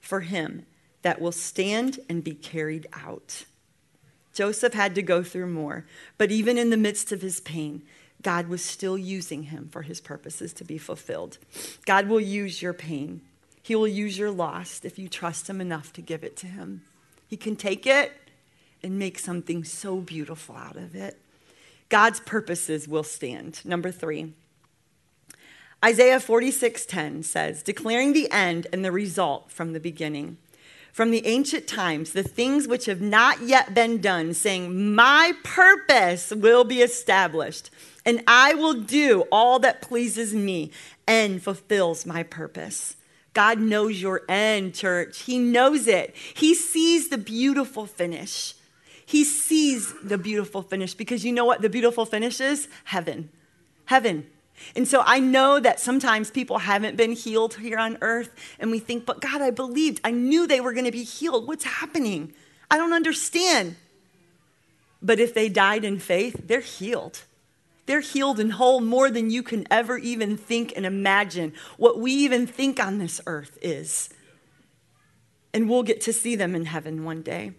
for 0.00 0.20
him 0.20 0.66
that 1.02 1.20
will 1.20 1.32
stand 1.32 2.00
and 2.08 2.24
be 2.24 2.34
carried 2.34 2.86
out. 2.92 3.44
Joseph 4.32 4.74
had 4.74 4.94
to 4.94 5.02
go 5.02 5.22
through 5.22 5.48
more, 5.48 5.84
but 6.16 6.30
even 6.30 6.56
in 6.56 6.70
the 6.70 6.76
midst 6.76 7.12
of 7.12 7.20
his 7.20 7.40
pain, 7.40 7.82
God 8.22 8.48
was 8.48 8.62
still 8.64 8.98
using 8.98 9.44
him 9.44 9.68
for 9.70 9.82
his 9.82 10.00
purposes 10.00 10.52
to 10.54 10.64
be 10.64 10.78
fulfilled. 10.78 11.38
God 11.86 12.08
will 12.08 12.20
use 12.20 12.60
your 12.60 12.72
pain. 12.72 13.22
He 13.62 13.74
will 13.74 13.88
use 13.88 14.18
your 14.18 14.30
loss 14.30 14.80
if 14.84 14.98
you 14.98 15.08
trust 15.08 15.48
him 15.48 15.60
enough 15.60 15.92
to 15.94 16.02
give 16.02 16.24
it 16.24 16.36
to 16.38 16.46
him. 16.46 16.82
He 17.26 17.36
can 17.36 17.56
take 17.56 17.86
it 17.86 18.12
and 18.82 18.98
make 18.98 19.18
something 19.18 19.64
so 19.64 19.98
beautiful 19.98 20.56
out 20.56 20.76
of 20.76 20.94
it. 20.94 21.20
God's 21.88 22.20
purposes 22.20 22.88
will 22.88 23.02
stand. 23.02 23.60
Number 23.64 23.90
3. 23.90 24.32
Isaiah 25.84 26.20
46:10 26.20 27.24
says, 27.24 27.62
declaring 27.62 28.12
the 28.12 28.30
end 28.30 28.66
and 28.72 28.84
the 28.84 28.92
result 28.92 29.50
from 29.50 29.72
the 29.72 29.80
beginning 29.80 30.36
from 30.92 31.10
the 31.10 31.26
ancient 31.26 31.66
times 31.66 32.12
the 32.12 32.22
things 32.22 32.66
which 32.66 32.86
have 32.86 33.00
not 33.00 33.42
yet 33.42 33.74
been 33.74 34.00
done, 34.00 34.34
saying, 34.34 34.94
My 34.94 35.32
purpose 35.42 36.30
will 36.30 36.64
be 36.64 36.82
established, 36.82 37.70
and 38.04 38.22
I 38.26 38.54
will 38.54 38.74
do 38.74 39.22
all 39.32 39.58
that 39.60 39.82
pleases 39.82 40.34
me 40.34 40.70
and 41.06 41.42
fulfills 41.42 42.06
my 42.06 42.22
purpose. 42.22 42.96
God 43.32 43.60
knows 43.60 44.02
your 44.02 44.22
end, 44.28 44.74
church. 44.74 45.22
He 45.22 45.38
knows 45.38 45.86
it. 45.86 46.16
He 46.34 46.54
sees 46.54 47.08
the 47.08 47.18
beautiful 47.18 47.86
finish. 47.86 48.54
He 49.06 49.24
sees 49.24 49.94
the 50.02 50.18
beautiful 50.18 50.62
finish 50.62 50.94
because 50.94 51.24
you 51.24 51.32
know 51.32 51.44
what 51.44 51.62
the 51.62 51.68
beautiful 51.68 52.06
finish 52.06 52.40
is? 52.40 52.68
Heaven. 52.84 53.30
Heaven. 53.86 54.26
And 54.76 54.86
so 54.86 55.02
I 55.04 55.20
know 55.20 55.58
that 55.60 55.80
sometimes 55.80 56.30
people 56.30 56.58
haven't 56.58 56.96
been 56.96 57.12
healed 57.12 57.54
here 57.54 57.78
on 57.78 57.98
earth, 58.00 58.30
and 58.58 58.70
we 58.70 58.78
think, 58.78 59.06
but 59.06 59.20
God, 59.20 59.42
I 59.42 59.50
believed. 59.50 60.00
I 60.04 60.10
knew 60.10 60.46
they 60.46 60.60
were 60.60 60.72
going 60.72 60.84
to 60.84 60.92
be 60.92 61.04
healed. 61.04 61.48
What's 61.48 61.64
happening? 61.64 62.32
I 62.70 62.76
don't 62.76 62.92
understand. 62.92 63.76
But 65.02 65.18
if 65.18 65.34
they 65.34 65.48
died 65.48 65.84
in 65.84 65.98
faith, 65.98 66.42
they're 66.46 66.60
healed. 66.60 67.22
They're 67.86 68.00
healed 68.00 68.38
and 68.38 68.52
whole 68.52 68.80
more 68.80 69.10
than 69.10 69.30
you 69.30 69.42
can 69.42 69.66
ever 69.70 69.98
even 69.98 70.36
think 70.36 70.72
and 70.76 70.86
imagine 70.86 71.52
what 71.76 71.98
we 71.98 72.12
even 72.12 72.46
think 72.46 72.78
on 72.78 72.98
this 72.98 73.20
earth 73.26 73.58
is. 73.62 74.10
And 75.52 75.68
we'll 75.68 75.82
get 75.82 76.00
to 76.02 76.12
see 76.12 76.36
them 76.36 76.54
in 76.54 76.66
heaven 76.66 77.04
one 77.04 77.22
day. 77.22 77.52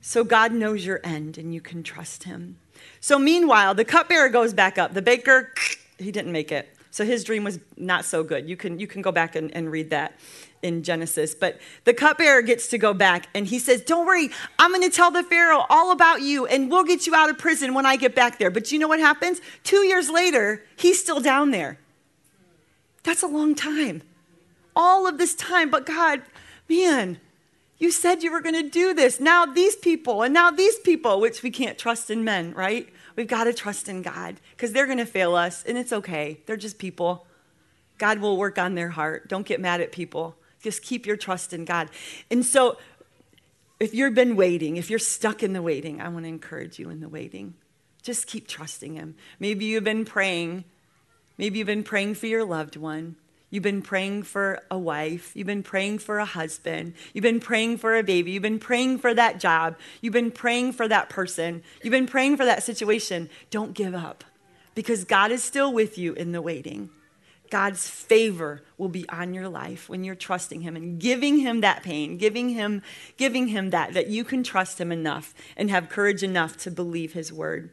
So 0.00 0.24
God 0.24 0.52
knows 0.52 0.86
your 0.86 1.00
end, 1.04 1.36
and 1.36 1.52
you 1.52 1.60
can 1.60 1.82
trust 1.82 2.22
Him. 2.22 2.58
So 3.00 3.18
meanwhile, 3.18 3.74
the 3.74 3.84
cupbearer 3.84 4.28
goes 4.28 4.52
back 4.52 4.78
up. 4.78 4.94
The 4.94 5.02
baker, 5.02 5.52
he 5.98 6.12
didn't 6.12 6.32
make 6.32 6.52
it. 6.52 6.68
So 6.90 7.04
his 7.04 7.24
dream 7.24 7.44
was 7.44 7.58
not 7.76 8.06
so 8.06 8.24
good. 8.24 8.48
You 8.48 8.56
can, 8.56 8.78
you 8.78 8.86
can 8.86 9.02
go 9.02 9.12
back 9.12 9.36
and, 9.36 9.54
and 9.54 9.70
read 9.70 9.90
that 9.90 10.18
in 10.62 10.82
Genesis. 10.82 11.34
But 11.34 11.58
the 11.84 11.92
cupbearer 11.92 12.42
gets 12.42 12.68
to 12.68 12.78
go 12.78 12.94
back 12.94 13.28
and 13.34 13.46
he 13.46 13.58
says, 13.58 13.82
Don't 13.82 14.06
worry, 14.06 14.30
I'm 14.58 14.70
going 14.70 14.82
to 14.82 14.90
tell 14.90 15.10
the 15.10 15.22
Pharaoh 15.22 15.66
all 15.68 15.92
about 15.92 16.22
you 16.22 16.46
and 16.46 16.70
we'll 16.70 16.84
get 16.84 17.06
you 17.06 17.14
out 17.14 17.28
of 17.28 17.38
prison 17.38 17.74
when 17.74 17.86
I 17.86 17.96
get 17.96 18.14
back 18.14 18.38
there. 18.38 18.50
But 18.50 18.72
you 18.72 18.78
know 18.78 18.88
what 18.88 18.98
happens? 18.98 19.40
Two 19.62 19.84
years 19.84 20.08
later, 20.08 20.64
he's 20.76 20.98
still 20.98 21.20
down 21.20 21.50
there. 21.50 21.78
That's 23.02 23.22
a 23.22 23.28
long 23.28 23.54
time. 23.54 24.02
All 24.74 25.06
of 25.06 25.18
this 25.18 25.34
time. 25.34 25.70
But 25.70 25.86
God, 25.86 26.22
man, 26.68 27.20
you 27.78 27.90
said 27.90 28.22
you 28.22 28.32
were 28.32 28.40
going 28.40 28.54
to 28.54 28.68
do 28.68 28.94
this. 28.94 29.20
Now 29.20 29.44
these 29.44 29.76
people, 29.76 30.22
and 30.22 30.32
now 30.32 30.50
these 30.50 30.78
people, 30.78 31.20
which 31.20 31.42
we 31.42 31.50
can't 31.50 31.76
trust 31.76 32.10
in 32.10 32.24
men, 32.24 32.54
right? 32.54 32.88
We've 33.16 33.26
got 33.26 33.44
to 33.44 33.52
trust 33.52 33.88
in 33.88 34.02
God 34.02 34.40
because 34.50 34.72
they're 34.72 34.86
going 34.86 34.98
to 34.98 35.06
fail 35.06 35.34
us, 35.34 35.64
and 35.64 35.76
it's 35.76 35.92
okay. 35.92 36.40
They're 36.46 36.56
just 36.56 36.78
people. 36.78 37.26
God 37.98 38.18
will 38.18 38.36
work 38.36 38.58
on 38.58 38.74
their 38.74 38.90
heart. 38.90 39.28
Don't 39.28 39.46
get 39.46 39.60
mad 39.60 39.80
at 39.80 39.92
people. 39.92 40.36
Just 40.60 40.82
keep 40.82 41.06
your 41.06 41.16
trust 41.16 41.52
in 41.52 41.64
God. 41.64 41.90
And 42.30 42.44
so, 42.44 42.78
if 43.78 43.94
you've 43.94 44.14
been 44.14 44.36
waiting, 44.36 44.76
if 44.76 44.88
you're 44.88 44.98
stuck 44.98 45.42
in 45.42 45.52
the 45.52 45.62
waiting, 45.62 46.00
I 46.00 46.08
want 46.08 46.24
to 46.24 46.28
encourage 46.28 46.78
you 46.78 46.88
in 46.88 47.00
the 47.00 47.08
waiting. 47.08 47.54
Just 48.02 48.26
keep 48.26 48.48
trusting 48.48 48.94
Him. 48.94 49.16
Maybe 49.38 49.66
you've 49.66 49.84
been 49.84 50.04
praying. 50.04 50.64
Maybe 51.36 51.58
you've 51.58 51.66
been 51.66 51.82
praying 51.82 52.14
for 52.14 52.26
your 52.26 52.44
loved 52.44 52.76
one. 52.76 53.16
You've 53.50 53.62
been 53.62 53.82
praying 53.82 54.24
for 54.24 54.62
a 54.70 54.78
wife. 54.78 55.32
You've 55.34 55.46
been 55.46 55.62
praying 55.62 55.98
for 55.98 56.18
a 56.18 56.24
husband. 56.24 56.94
You've 57.14 57.22
been 57.22 57.40
praying 57.40 57.78
for 57.78 57.96
a 57.96 58.02
baby. 58.02 58.32
You've 58.32 58.42
been 58.42 58.58
praying 58.58 58.98
for 58.98 59.14
that 59.14 59.38
job. 59.38 59.76
You've 60.00 60.12
been 60.12 60.32
praying 60.32 60.72
for 60.72 60.88
that 60.88 61.08
person. 61.08 61.62
You've 61.82 61.92
been 61.92 62.06
praying 62.06 62.36
for 62.36 62.44
that 62.44 62.64
situation. 62.64 63.30
Don't 63.50 63.72
give 63.72 63.94
up 63.94 64.24
because 64.74 65.04
God 65.04 65.30
is 65.30 65.44
still 65.44 65.72
with 65.72 65.96
you 65.96 66.12
in 66.14 66.32
the 66.32 66.42
waiting. 66.42 66.90
God's 67.50 67.88
favor 67.88 68.62
will 68.76 68.88
be 68.88 69.08
on 69.08 69.32
your 69.32 69.48
life 69.48 69.88
when 69.88 70.02
you're 70.02 70.16
trusting 70.16 70.62
him 70.62 70.74
and 70.74 70.98
giving 71.00 71.38
him 71.38 71.60
that 71.60 71.84
pain, 71.84 72.16
giving 72.16 72.48
him 72.50 72.82
giving 73.16 73.48
him 73.48 73.70
that 73.70 73.94
that 73.94 74.08
you 74.08 74.24
can 74.24 74.42
trust 74.42 74.80
him 74.80 74.90
enough 74.90 75.32
and 75.56 75.70
have 75.70 75.88
courage 75.88 76.22
enough 76.22 76.56
to 76.58 76.70
believe 76.70 77.12
his 77.12 77.32
word. 77.32 77.70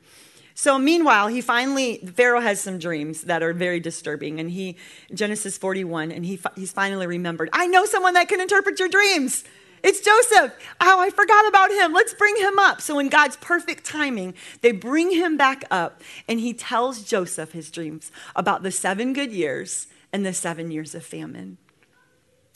So 0.56 0.78
meanwhile, 0.78 1.28
he 1.28 1.42
finally 1.42 1.98
Pharaoh 1.98 2.42
has 2.42 2.62
some 2.62 2.78
dreams 2.78 3.22
that 3.24 3.42
are 3.42 3.54
very 3.54 3.80
disturbing, 3.80 4.40
and 4.40 4.52
he 4.52 4.78
Genesis 5.14 5.58
41, 5.58 6.12
and 6.12 6.26
he 6.26 6.40
he's 6.56 6.72
finally 6.72 7.08
remembered. 7.08 7.50
I 7.54 7.68
know 7.68 7.86
someone 7.86 8.14
that 8.14 8.30
can 8.30 8.40
interpret 8.40 8.80
your 8.80 8.90
dreams. 8.90 9.44
It's 9.84 10.00
Joseph. 10.00 10.54
Oh, 10.80 11.02
I 11.02 11.10
forgot 11.10 11.46
about 11.48 11.70
him. 11.70 11.92
Let's 11.92 12.14
bring 12.14 12.38
him 12.38 12.58
up. 12.58 12.80
So, 12.80 13.00
in 13.00 13.10
God's 13.10 13.36
perfect 13.36 13.84
timing, 13.84 14.34
they 14.62 14.72
bring 14.72 15.12
him 15.12 15.36
back 15.36 15.66
up, 15.70 16.02
and 16.28 16.40
he 16.40 16.54
tells 16.54 17.04
Joseph 17.04 17.52
his 17.52 17.70
dreams 17.70 18.10
about 18.36 18.64
the 18.64 18.72
seven 18.72 19.12
good 19.12 19.34
years 19.34 19.88
and 20.14 20.26
the 20.26 20.34
seven 20.34 20.72
years 20.72 20.96
of 20.96 21.04
famine, 21.04 21.58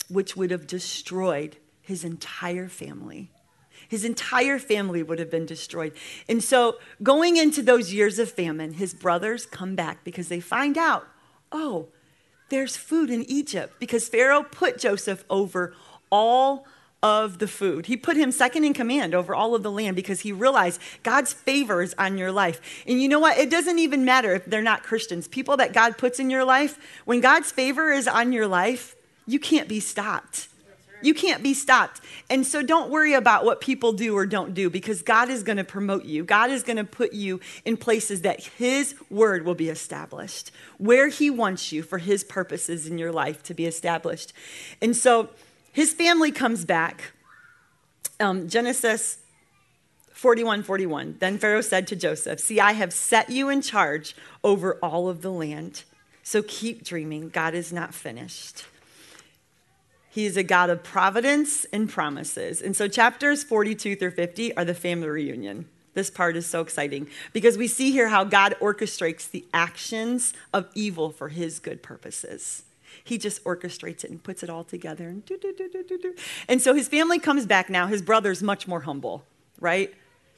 which 0.08 0.36
would 0.36 0.50
have 0.50 0.66
destroyed 0.66 1.58
his 1.82 2.02
entire 2.02 2.68
family. 2.68 3.30
His 3.88 4.04
entire 4.04 4.58
family 4.58 5.02
would 5.02 5.18
have 5.18 5.30
been 5.30 5.46
destroyed. 5.46 5.94
And 6.28 6.44
so, 6.44 6.76
going 7.02 7.36
into 7.36 7.62
those 7.62 7.92
years 7.92 8.18
of 8.18 8.30
famine, 8.30 8.74
his 8.74 8.94
brothers 8.94 9.46
come 9.46 9.74
back 9.74 10.04
because 10.04 10.28
they 10.28 10.40
find 10.40 10.76
out, 10.76 11.06
oh, 11.50 11.88
there's 12.50 12.76
food 12.76 13.10
in 13.10 13.24
Egypt 13.30 13.80
because 13.80 14.08
Pharaoh 14.08 14.42
put 14.42 14.78
Joseph 14.78 15.24
over 15.30 15.74
all 16.10 16.66
of 17.02 17.38
the 17.38 17.46
food. 17.46 17.86
He 17.86 17.96
put 17.96 18.16
him 18.16 18.32
second 18.32 18.64
in 18.64 18.74
command 18.74 19.14
over 19.14 19.34
all 19.34 19.54
of 19.54 19.62
the 19.62 19.70
land 19.70 19.94
because 19.94 20.20
he 20.20 20.32
realized 20.32 20.80
God's 21.02 21.32
favor 21.32 21.80
is 21.80 21.94
on 21.96 22.18
your 22.18 22.32
life. 22.32 22.60
And 22.86 23.00
you 23.00 23.08
know 23.08 23.20
what? 23.20 23.38
It 23.38 23.50
doesn't 23.50 23.78
even 23.78 24.04
matter 24.04 24.34
if 24.34 24.44
they're 24.46 24.62
not 24.62 24.82
Christians. 24.82 25.28
People 25.28 25.56
that 25.58 25.72
God 25.72 25.96
puts 25.96 26.18
in 26.18 26.28
your 26.28 26.44
life, 26.44 26.78
when 27.04 27.20
God's 27.20 27.52
favor 27.52 27.92
is 27.92 28.08
on 28.08 28.32
your 28.32 28.48
life, 28.48 28.96
you 29.26 29.38
can't 29.38 29.68
be 29.68 29.78
stopped. 29.78 30.48
You 31.02 31.14
can't 31.14 31.42
be 31.42 31.54
stopped. 31.54 32.00
And 32.30 32.46
so 32.46 32.62
don't 32.62 32.90
worry 32.90 33.14
about 33.14 33.44
what 33.44 33.60
people 33.60 33.92
do 33.92 34.16
or 34.16 34.26
don't 34.26 34.54
do 34.54 34.70
because 34.70 35.02
God 35.02 35.28
is 35.28 35.42
going 35.42 35.58
to 35.58 35.64
promote 35.64 36.04
you. 36.04 36.24
God 36.24 36.50
is 36.50 36.62
going 36.62 36.76
to 36.76 36.84
put 36.84 37.12
you 37.12 37.40
in 37.64 37.76
places 37.76 38.22
that 38.22 38.40
His 38.40 38.94
word 39.10 39.44
will 39.44 39.54
be 39.54 39.68
established, 39.68 40.50
where 40.78 41.08
He 41.08 41.30
wants 41.30 41.72
you 41.72 41.82
for 41.82 41.98
His 41.98 42.24
purposes 42.24 42.86
in 42.86 42.98
your 42.98 43.12
life 43.12 43.42
to 43.44 43.54
be 43.54 43.66
established. 43.66 44.32
And 44.80 44.96
so 44.96 45.30
his 45.78 45.92
family 45.92 46.32
comes 46.32 46.64
back. 46.64 47.12
Um, 48.18 48.48
Genesis 48.48 49.18
41 50.12 50.64
41. 50.64 51.16
Then 51.20 51.38
Pharaoh 51.38 51.60
said 51.60 51.86
to 51.86 51.94
Joseph, 51.94 52.40
See, 52.40 52.58
I 52.58 52.72
have 52.72 52.92
set 52.92 53.30
you 53.30 53.48
in 53.48 53.62
charge 53.62 54.16
over 54.42 54.74
all 54.82 55.08
of 55.08 55.22
the 55.22 55.30
land. 55.30 55.84
So 56.24 56.42
keep 56.42 56.82
dreaming. 56.82 57.28
God 57.28 57.54
is 57.54 57.72
not 57.72 57.94
finished. 57.94 58.64
He 60.18 60.26
is 60.26 60.36
a 60.36 60.42
God 60.42 60.68
of 60.68 60.82
providence 60.82 61.64
and 61.66 61.88
promises. 61.88 62.60
And 62.60 62.74
so 62.74 62.88
chapters 62.88 63.44
42 63.44 63.94
through 63.94 64.10
50 64.10 64.56
are 64.56 64.64
the 64.64 64.74
family 64.74 65.06
reunion. 65.06 65.66
This 65.94 66.10
part 66.10 66.34
is 66.34 66.44
so 66.44 66.60
exciting 66.60 67.06
because 67.32 67.56
we 67.56 67.68
see 67.68 67.92
here 67.92 68.08
how 68.08 68.24
God 68.24 68.56
orchestrates 68.60 69.30
the 69.30 69.46
actions 69.54 70.34
of 70.52 70.66
evil 70.74 71.10
for 71.10 71.28
his 71.28 71.60
good 71.60 71.84
purposes. 71.84 72.64
He 73.04 73.16
just 73.16 73.44
orchestrates 73.44 74.02
it 74.02 74.10
and 74.10 74.20
puts 74.20 74.42
it 74.42 74.50
all 74.50 74.64
together. 74.64 75.08
And, 75.08 75.24
do, 75.24 75.38
do, 75.38 75.52
do, 75.54 76.14
and 76.48 76.60
so 76.60 76.74
his 76.74 76.88
family 76.88 77.20
comes 77.20 77.46
back 77.46 77.70
now. 77.70 77.86
His 77.86 78.02
brother's 78.02 78.42
much 78.42 78.66
more 78.66 78.80
humble, 78.80 79.22
right? 79.60 79.94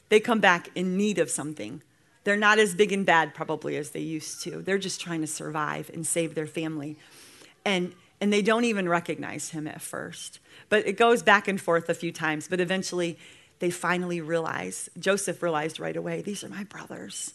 They 0.09 0.19
come 0.19 0.39
back 0.39 0.69
in 0.75 0.95
need 0.95 1.17
of 1.17 1.31
something. 1.31 1.81
They're 2.23 2.37
not 2.37 2.59
as 2.59 2.75
big 2.75 2.91
and 2.91 3.03
bad, 3.03 3.33
probably, 3.33 3.77
as 3.77 3.89
they 3.89 4.01
used 4.01 4.43
to. 4.43 4.61
They're 4.61 4.77
just 4.77 5.01
trying 5.01 5.21
to 5.21 5.27
survive 5.27 5.89
and 5.91 6.05
save 6.05 6.35
their 6.35 6.45
family. 6.45 6.97
And, 7.65 7.95
and 8.21 8.31
they 8.31 8.43
don't 8.43 8.65
even 8.65 8.87
recognize 8.87 9.49
him 9.49 9.67
at 9.67 9.81
first. 9.81 10.39
But 10.69 10.87
it 10.87 10.93
goes 10.93 11.23
back 11.23 11.47
and 11.47 11.59
forth 11.59 11.89
a 11.89 11.95
few 11.95 12.11
times. 12.11 12.47
But 12.47 12.61
eventually, 12.61 13.17
they 13.59 13.71
finally 13.71 14.21
realize, 14.21 14.89
Joseph 14.99 15.41
realized 15.41 15.79
right 15.79 15.97
away, 15.97 16.21
these 16.21 16.43
are 16.43 16.49
my 16.49 16.63
brothers. 16.63 17.33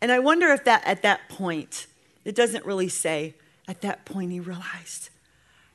And 0.00 0.12
I 0.12 0.18
wonder 0.18 0.48
if 0.48 0.64
that 0.64 0.86
at 0.86 1.02
that 1.02 1.28
point, 1.30 1.86
it 2.24 2.34
doesn't 2.34 2.66
really 2.66 2.90
say, 2.90 3.34
at 3.66 3.80
that 3.80 4.04
point, 4.04 4.30
he 4.30 4.40
realized, 4.40 5.08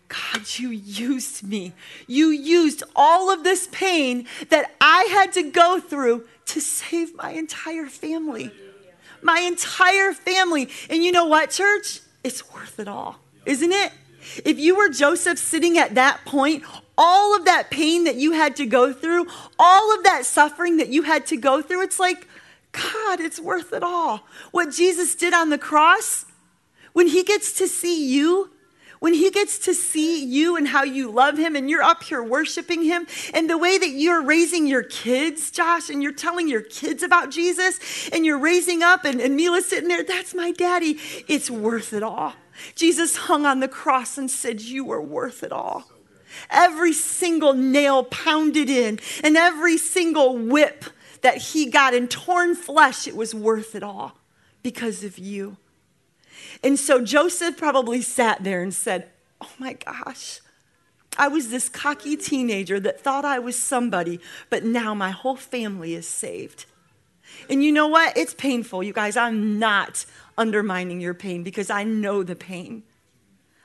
God, 0.08 0.46
you 0.58 0.70
used 0.70 1.44
me. 1.44 1.74
You 2.06 2.28
used 2.28 2.84
all 2.96 3.32
of 3.32 3.44
this 3.44 3.68
pain 3.72 4.28
that 4.50 4.72
I 4.80 5.08
had 5.12 5.34
to 5.34 5.50
go 5.50 5.80
through 5.80 6.28
to 6.48 6.60
save 6.60 7.16
my 7.16 7.32
entire 7.32 7.88
family. 7.88 8.52
My 9.24 9.40
entire 9.40 10.14
family. 10.14 10.70
And 10.88 11.04
you 11.04 11.12
know 11.12 11.26
what, 11.26 11.50
church? 11.50 12.02
It's 12.24 12.54
worth 12.54 12.80
it 12.80 12.88
all, 12.88 13.18
isn't 13.48 13.72
it? 13.72 13.92
If 14.44 14.60
you 14.60 14.76
were 14.76 14.90
Joseph 14.90 15.40
sitting 15.40 15.78
at 15.78 15.96
that 15.96 16.26
point, 16.26 16.64
all 16.98 17.36
of 17.36 17.46
that 17.46 17.70
pain 17.70 18.06
that 18.06 18.16
you 18.16 18.32
had 18.32 18.56
to 18.58 18.66
go 18.66 18.94
through, 18.94 19.28
all 19.60 19.96
of 19.96 20.04
that 20.04 20.26
suffering 20.26 20.78
that 20.78 20.90
you 20.90 21.04
had 21.04 21.26
to 21.28 21.38
go 21.38 21.62
through, 21.62 21.84
it's 21.84 22.00
like, 22.00 22.28
God, 22.72 23.20
it's 23.20 23.40
worth 23.40 23.74
it 23.74 23.84
all. 23.84 24.28
What 24.52 24.72
Jesus 24.72 25.16
did 25.16 25.34
on 25.34 25.50
the 25.50 25.58
cross, 25.58 26.26
when 26.94 27.08
he 27.08 27.24
gets 27.24 27.54
to 27.54 27.68
see 27.68 28.08
you, 28.14 28.52
when 29.00 29.14
he 29.14 29.30
gets 29.30 29.60
to 29.60 29.74
see 29.74 30.26
you 30.26 30.56
and 30.56 30.68
how 30.68 30.84
you 30.84 31.12
love 31.12 31.38
him 31.38 31.56
and 31.56 31.70
you're 31.70 31.84
up 31.84 32.04
here 32.04 32.24
worshiping 32.24 32.82
him 32.84 33.06
and 33.34 33.50
the 33.50 33.58
way 33.58 33.78
that 33.78 33.90
you're 33.90 34.24
raising 34.24 34.66
your 34.66 34.84
kids, 34.84 35.52
Josh, 35.52 35.90
and 35.90 36.02
you're 36.02 36.12
telling 36.12 36.48
your 36.48 36.62
kids 36.62 37.04
about 37.04 37.30
Jesus 37.30 38.10
and 38.12 38.26
you're 38.26 38.40
raising 38.40 38.82
up 38.82 39.06
and, 39.06 39.22
and 39.22 39.36
Mila's 39.36 39.68
sitting 39.68 39.90
there, 39.90 40.04
that's 40.04 40.34
my 40.34 40.52
daddy. 40.52 40.98
It's 41.28 41.52
worth 41.52 41.94
it 41.94 42.04
all. 42.04 42.34
Jesus 42.76 43.16
hung 43.16 43.46
on 43.46 43.60
the 43.60 43.68
cross 43.68 44.18
and 44.18 44.30
said, 44.30 44.62
You 44.62 44.92
are 44.92 45.02
worth 45.02 45.44
it 45.44 45.52
all. 45.52 45.90
Every 46.50 46.94
single 46.94 47.54
nail 47.54 48.04
pounded 48.04 48.70
in 48.70 49.00
and 49.24 49.38
every 49.38 49.78
single 49.78 50.38
whip 50.38 50.86
that 51.22 51.38
he 51.38 51.66
got 51.66 51.94
in 51.94 52.08
torn 52.08 52.56
flesh, 52.56 53.08
it 53.08 53.16
was 53.16 53.34
worth 53.34 53.76
it 53.76 53.84
all 53.84 54.18
because 54.64 55.04
of 55.04 55.18
you. 55.18 55.58
And 56.64 56.78
so 56.78 57.04
Joseph 57.04 57.58
probably 57.58 58.02
sat 58.02 58.44
there 58.44 58.62
and 58.62 58.74
said, 58.74 59.10
Oh 59.42 59.52
my 59.60 59.74
gosh, 59.74 60.42
I 61.18 61.28
was 61.28 61.50
this 61.50 61.70
cocky 61.70 62.18
teenager 62.18 62.80
that 62.80 63.00
thought 63.00 63.26
I 63.26 63.40
was 63.40 63.58
somebody, 63.58 64.20
but 64.50 64.64
now 64.64 64.94
my 64.94 65.12
whole 65.12 65.36
family 65.36 65.94
is 65.94 66.08
saved. 66.08 66.66
And 67.50 67.64
you 67.64 67.72
know 67.72 67.88
what? 67.88 68.18
It's 68.18 68.34
painful, 68.34 68.84
you 68.84 68.94
guys. 68.94 69.18
I'm 69.18 69.60
not 69.60 70.06
undermining 70.38 71.02
your 71.02 71.14
pain 71.14 71.44
because 71.44 71.70
I 71.70 71.84
know 71.84 72.24
the 72.24 72.36
pain. 72.36 72.84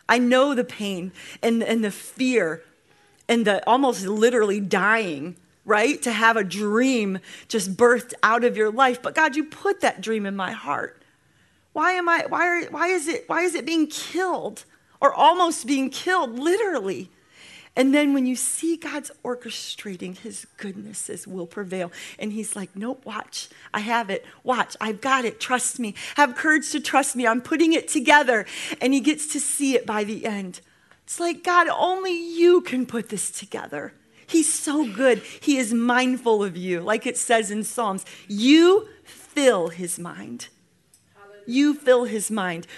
I 0.08 0.18
know 0.18 0.54
the 0.54 0.64
pain 0.64 1.12
and, 1.42 1.62
and 1.62 1.84
the 1.84 1.90
fear 1.90 2.62
and 3.28 3.46
the 3.46 3.66
almost 3.68 4.04
literally 4.04 4.58
dying, 4.58 5.36
right? 5.64 6.02
To 6.02 6.10
have 6.10 6.36
a 6.36 6.42
dream 6.42 7.20
just 7.46 7.76
birthed 7.76 8.12
out 8.22 8.42
of 8.42 8.56
your 8.56 8.72
life. 8.72 9.00
But 9.00 9.14
God, 9.14 9.36
you 9.36 9.44
put 9.44 9.80
that 9.80 10.00
dream 10.00 10.26
in 10.26 10.34
my 10.34 10.50
heart. 10.50 11.02
Why 11.72 11.92
am 11.92 12.08
I 12.08 12.26
why 12.28 12.46
are, 12.46 12.64
why 12.70 12.88
is 12.88 13.06
it 13.06 13.28
why 13.28 13.42
is 13.42 13.54
it 13.54 13.64
being 13.64 13.86
killed 13.86 14.64
or 15.00 15.14
almost 15.14 15.66
being 15.66 15.90
killed 15.90 16.38
literally? 16.38 17.10
And 17.76 17.94
then 17.94 18.12
when 18.12 18.26
you 18.26 18.34
see 18.36 18.76
God's 18.76 19.10
orchestrating, 19.24 20.18
his 20.18 20.46
goodnesses 20.56 21.26
will 21.26 21.46
prevail. 21.46 21.92
And 22.18 22.32
he's 22.32 22.56
like, 22.56 22.74
Nope, 22.74 23.06
watch. 23.06 23.48
I 23.72 23.80
have 23.80 24.10
it. 24.10 24.24
Watch. 24.42 24.76
I've 24.80 25.00
got 25.00 25.24
it. 25.24 25.40
Trust 25.40 25.78
me. 25.78 25.94
Have 26.16 26.34
courage 26.34 26.70
to 26.72 26.80
trust 26.80 27.14
me. 27.14 27.26
I'm 27.26 27.40
putting 27.40 27.72
it 27.72 27.88
together. 27.88 28.44
And 28.80 28.92
he 28.92 29.00
gets 29.00 29.32
to 29.32 29.40
see 29.40 29.76
it 29.76 29.86
by 29.86 30.04
the 30.04 30.26
end. 30.26 30.60
It's 31.04 31.20
like, 31.20 31.42
God, 31.42 31.68
only 31.68 32.12
you 32.12 32.60
can 32.60 32.86
put 32.86 33.08
this 33.08 33.30
together. 33.30 33.94
He's 34.26 34.52
so 34.52 34.86
good. 34.86 35.18
He 35.40 35.56
is 35.56 35.74
mindful 35.74 36.44
of 36.44 36.56
you. 36.56 36.80
Like 36.80 37.04
it 37.04 37.16
says 37.16 37.50
in 37.50 37.64
Psalms, 37.64 38.04
you 38.28 38.88
fill 39.02 39.68
his 39.68 39.98
mind. 39.98 40.48
You 41.46 41.74
fill 41.74 42.04
his 42.04 42.30
mind. 42.30 42.68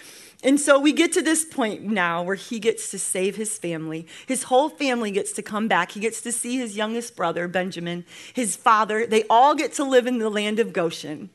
And 0.43 0.59
so 0.59 0.79
we 0.79 0.93
get 0.93 1.13
to 1.13 1.23
this 1.23 1.45
point 1.45 1.83
now 1.83 2.23
where 2.23 2.35
he 2.35 2.59
gets 2.59 2.91
to 2.91 2.99
save 2.99 3.37
his 3.37 3.59
family. 3.59 4.07
His 4.27 4.45
whole 4.45 4.69
family 4.69 5.13
gets 5.13 5.33
to 5.35 5.43
come 5.43 5.69
back. 5.69 5.93
He 5.93 6.01
gets 6.01 6.21
to 6.23 6.33
see 6.33 6.59
his 6.59 6.77
youngest 6.77 7.15
brother, 7.15 7.47
Benjamin, 7.47 8.05
his 8.33 8.57
father. 8.57 9.07
They 9.07 9.25
all 9.31 9.55
get 9.55 9.73
to 9.75 9.85
live 9.85 10.07
in 10.07 10.19
the 10.19 10.31
land 10.31 10.59
of 10.59 10.73
Goshen. 10.73 11.31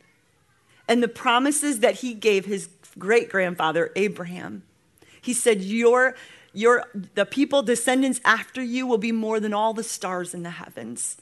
And 0.90 1.02
the 1.02 1.08
promises 1.08 1.80
that 1.80 1.96
he 1.96 2.14
gave 2.14 2.46
his 2.46 2.70
great 3.00 3.30
grandfather, 3.30 3.92
Abraham, 3.96 4.64
he 5.22 5.34
said, 5.34 5.62
Your, 5.62 6.16
your, 6.54 6.86
the 7.16 7.26
people, 7.26 7.62
descendants 7.62 8.20
after 8.26 8.62
you, 8.62 8.86
will 8.86 8.98
be 8.98 9.12
more 9.14 9.40
than 9.40 9.54
all 9.54 9.74
the 9.74 9.84
stars 9.84 10.34
in 10.34 10.44
the 10.44 10.50
heavens, 10.50 11.18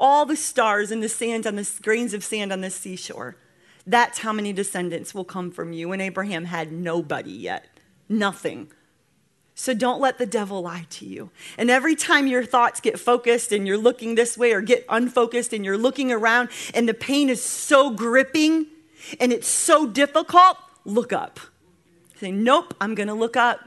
all 0.00 0.24
the 0.24 0.36
stars 0.36 0.90
in 0.90 1.00
the 1.00 1.08
sand 1.08 1.46
on 1.46 1.56
the 1.56 1.70
grains 1.82 2.14
of 2.14 2.24
sand 2.24 2.52
on 2.52 2.62
the 2.62 2.70
seashore. 2.70 3.36
That's 3.86 4.18
how 4.18 4.32
many 4.32 4.52
descendants 4.52 5.14
will 5.14 5.24
come 5.24 5.50
from 5.50 5.72
you. 5.72 5.92
And 5.92 6.02
Abraham 6.02 6.46
had 6.46 6.72
nobody 6.72 7.30
yet, 7.30 7.66
nothing. 8.08 8.68
So 9.58 9.72
don't 9.72 10.02
let 10.02 10.18
the 10.18 10.26
devil 10.26 10.60
lie 10.62 10.86
to 10.90 11.06
you. 11.06 11.30
And 11.56 11.70
every 11.70 11.96
time 11.96 12.26
your 12.26 12.44
thoughts 12.44 12.80
get 12.80 13.00
focused 13.00 13.52
and 13.52 13.66
you're 13.66 13.78
looking 13.78 14.14
this 14.14 14.36
way 14.36 14.52
or 14.52 14.60
get 14.60 14.84
unfocused 14.88 15.54
and 15.54 15.64
you're 15.64 15.78
looking 15.78 16.12
around 16.12 16.50
and 16.74 16.86
the 16.86 16.92
pain 16.92 17.30
is 17.30 17.42
so 17.42 17.90
gripping 17.90 18.66
and 19.18 19.32
it's 19.32 19.48
so 19.48 19.86
difficult, 19.86 20.58
look 20.84 21.10
up. 21.10 21.40
Say, 22.20 22.32
Nope, 22.32 22.74
I'm 22.82 22.94
going 22.94 23.08
to 23.08 23.14
look 23.14 23.36
up. 23.36 23.60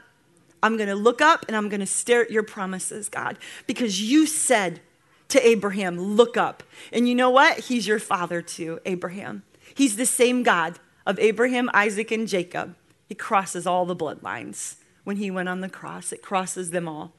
I'm 0.62 0.76
going 0.76 0.88
to 0.88 0.94
look 0.94 1.20
up 1.20 1.44
and 1.48 1.56
I'm 1.56 1.68
going 1.68 1.80
to 1.80 1.86
stare 1.86 2.22
at 2.22 2.30
your 2.30 2.42
promises, 2.44 3.08
God, 3.08 3.36
because 3.66 4.00
you 4.00 4.26
said 4.26 4.80
to 5.28 5.44
Abraham, 5.44 5.98
Look 5.98 6.36
up. 6.36 6.62
And 6.92 7.08
you 7.08 7.16
know 7.16 7.30
what? 7.30 7.58
He's 7.58 7.88
your 7.88 7.98
father 7.98 8.42
too, 8.42 8.78
Abraham. 8.84 9.42
He's 9.80 9.96
the 9.96 10.04
same 10.04 10.42
God 10.42 10.78
of 11.06 11.18
Abraham, 11.18 11.70
Isaac, 11.72 12.10
and 12.10 12.28
Jacob. 12.28 12.76
He 13.08 13.14
crosses 13.14 13.66
all 13.66 13.86
the 13.86 13.96
bloodlines 13.96 14.74
when 15.04 15.16
he 15.16 15.30
went 15.30 15.48
on 15.48 15.62
the 15.62 15.70
cross, 15.70 16.12
it 16.12 16.20
crosses 16.20 16.70
them 16.70 16.86
all. 16.86 17.14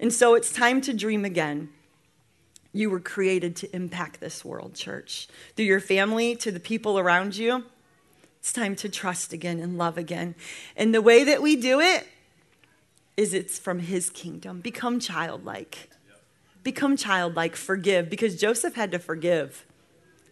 And 0.00 0.12
so 0.12 0.34
it's 0.34 0.52
time 0.52 0.80
to 0.80 0.92
dream 0.92 1.24
again. 1.24 1.68
You 2.72 2.90
were 2.90 2.98
created 2.98 3.54
to 3.54 3.72
impact 3.72 4.18
this 4.18 4.44
world, 4.44 4.74
church. 4.74 5.28
Through 5.54 5.66
your 5.66 5.78
family, 5.78 6.34
to 6.34 6.50
the 6.50 6.58
people 6.58 6.98
around 6.98 7.36
you, 7.36 7.62
it's 8.40 8.52
time 8.52 8.74
to 8.74 8.88
trust 8.88 9.32
again 9.32 9.60
and 9.60 9.78
love 9.78 9.96
again. 9.96 10.34
And 10.76 10.92
the 10.92 11.00
way 11.00 11.22
that 11.22 11.42
we 11.42 11.54
do 11.54 11.78
it 11.78 12.08
is 13.16 13.32
it's 13.32 13.56
from 13.56 13.78
his 13.78 14.10
kingdom. 14.10 14.62
Become 14.62 14.98
childlike. 14.98 15.90
Become 16.64 16.96
childlike, 16.96 17.54
forgive, 17.54 18.10
because 18.10 18.34
Joseph 18.34 18.74
had 18.74 18.90
to 18.90 18.98
forgive. 18.98 19.64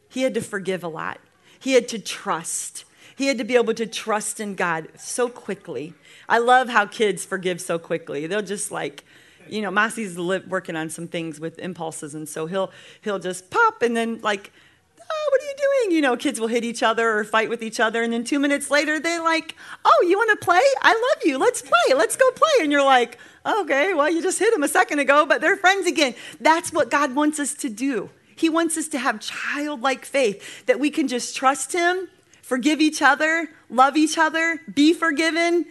He 0.09 0.23
had 0.23 0.35
to 0.35 0.41
forgive 0.41 0.83
a 0.83 0.89
lot. 0.89 1.21
He 1.63 1.75
had 1.75 1.87
to 1.89 1.99
trust. 2.01 2.85
He 3.15 3.29
had 3.29 3.39
to 3.39 3.45
be 3.45 3.55
able 3.55 3.75
to 3.75 3.87
trust 3.87 4.41
in 4.41 4.57
God 4.57 4.89
so 4.97 5.29
quickly. 5.29 5.95
I 6.29 6.39
love 6.39 6.69
how 6.69 6.87
kids 6.87 7.25
forgive 7.25 7.61
so 7.61 7.79
quickly. 7.79 8.27
They'll 8.27 8.43
just 8.43 8.73
like, 8.73 9.05
you 9.49 9.63
know, 9.63 9.71
Masi's 9.71 10.19
working 10.49 10.75
on 10.75 10.91
some 10.91 11.07
things 11.07 11.39
with 11.39 11.61
impulses, 11.61 12.17
and 12.17 12.29
so 12.29 12.47
he'll 12.47 12.73
he'll 13.03 13.21
just 13.21 13.49
pop 13.51 13.81
and 13.81 13.97
then 13.97 14.21
like, 14.23 14.51
oh, 14.99 15.29
what 15.31 15.41
are 15.41 15.45
you 15.45 15.55
doing? 15.57 15.97
You 15.97 16.03
know, 16.03 16.17
kids 16.17 16.41
will 16.41 16.49
hit 16.49 16.65
each 16.65 16.83
other 16.83 17.19
or 17.19 17.23
fight 17.23 17.49
with 17.49 17.63
each 17.63 17.79
other, 17.79 18.03
and 18.03 18.13
then 18.13 18.25
two 18.25 18.41
minutes 18.41 18.69
later 18.69 18.99
they're 18.99 19.23
like, 19.23 19.55
oh, 19.85 20.07
you 20.09 20.17
want 20.17 20.31
to 20.41 20.45
play? 20.45 20.63
I 20.81 20.93
love 20.93 21.25
you. 21.25 21.39
Let's 21.39 21.63
play. 21.63 21.95
Let's 21.95 22.17
go 22.17 22.29
play. 22.33 22.63
And 22.63 22.73
you're 22.73 22.85
like, 22.85 23.19
okay, 23.47 23.95
well, 23.95 24.11
you 24.11 24.21
just 24.21 24.41
hit 24.41 24.53
him 24.53 24.65
a 24.65 24.69
second 24.69 24.99
ago, 24.99 25.27
but 25.27 25.41
they're 25.41 25.57
friends 25.57 25.87
again. 25.87 26.17
That's 26.41 26.73
what 26.73 26.91
God 26.91 27.15
wants 27.15 27.39
us 27.39 27.55
to 27.55 27.69
do. 27.69 28.11
He 28.43 28.51
wants 28.51 28.77
us 28.77 28.89
to 28.89 28.99
have 28.99 29.21
childlike 29.21 30.05
faith 30.05 30.67
that 30.67 30.79
we 30.79 30.91
can 30.91 31.09
just 31.09 31.35
trust 31.35 31.73
Him 31.73 32.09
forgive 32.53 32.83
each 32.83 33.01
other, 33.01 33.49
love 33.71 33.97
each 33.97 34.19
other, 34.19 34.61
be 34.75 34.93
forgiven, 34.93 35.65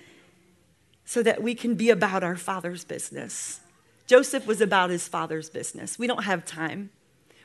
so 1.05 1.21
that 1.21 1.43
we 1.43 1.53
can 1.53 1.75
be 1.75 1.91
about 1.91 2.23
our 2.23 2.35
Father's 2.35 2.83
business. 2.83 3.59
Joseph 4.07 4.47
was 4.47 4.61
about 4.61 4.89
his 4.89 5.07
Father's 5.07 5.47
business. 5.47 5.99
We 5.99 6.07
don't 6.07 6.23
have 6.23 6.43
time. 6.43 6.89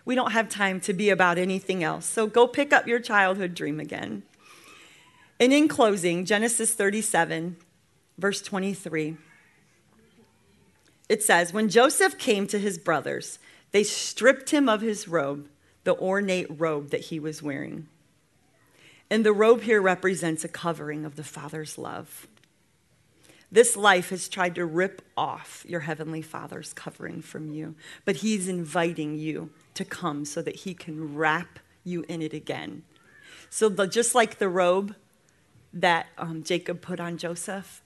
We 0.07 0.15
don't 0.15 0.33
have 0.33 0.49
time 0.49 0.81
to 0.81 0.95
be 0.95 1.11
about 1.11 1.37
anything 1.37 1.85
else. 1.85 2.07
So 2.07 2.27
go 2.27 2.47
pick 2.47 2.73
up 2.73 2.87
your 2.87 2.99
childhood 2.99 3.55
dream 3.55 3.79
again. 3.79 4.23
And 5.39 5.53
in 5.53 5.69
closing, 5.69 6.25
Genesis 6.25 6.73
37, 6.73 7.57
verse 8.17 8.41
23, 8.41 9.19
it 11.11 11.23
says, 11.23 11.53
When 11.53 11.69
Joseph 11.69 12.17
came 12.17 12.47
to 12.47 12.59
his 12.59 12.79
brothers, 12.79 13.39
they 13.77 13.85
stripped 13.85 14.49
him 14.49 14.71
of 14.71 14.81
his 14.81 15.07
robe, 15.07 15.51
the 15.85 15.95
ornate 15.99 16.47
robe 16.49 16.89
that 16.89 17.03
he 17.03 17.21
was 17.21 17.43
wearing. 17.43 17.87
And 19.11 19.23
the 19.23 19.35
robe 19.35 19.61
here 19.61 19.83
represents 19.83 20.45
a 20.45 20.49
covering 20.49 21.05
of 21.05 21.17
the 21.17 21.23
Father's 21.23 21.77
love. 21.77 22.27
This 23.53 23.77
life 23.77 24.09
has 24.09 24.31
tried 24.31 24.55
to 24.55 24.65
rip 24.65 25.03
off 25.15 25.62
your 25.69 25.81
Heavenly 25.81 26.23
Father's 26.23 26.73
covering 26.73 27.21
from 27.21 27.53
you, 27.53 27.75
but 28.07 28.17
He's 28.17 28.49
inviting 28.49 29.15
you 29.15 29.51
to 29.75 29.85
come 29.85 30.25
so 30.25 30.41
that 30.41 30.57
He 30.57 30.73
can 30.73 31.15
wrap 31.15 31.59
you 31.85 32.03
in 32.09 32.23
it 32.23 32.33
again. 32.33 32.83
So, 33.51 33.69
the, 33.69 33.87
just 33.87 34.15
like 34.15 34.39
the 34.39 34.49
robe 34.49 34.97
that 35.75 36.07
um, 36.17 36.43
Jacob 36.43 36.81
put 36.81 36.99
on 36.99 37.19
Joseph, 37.19 37.83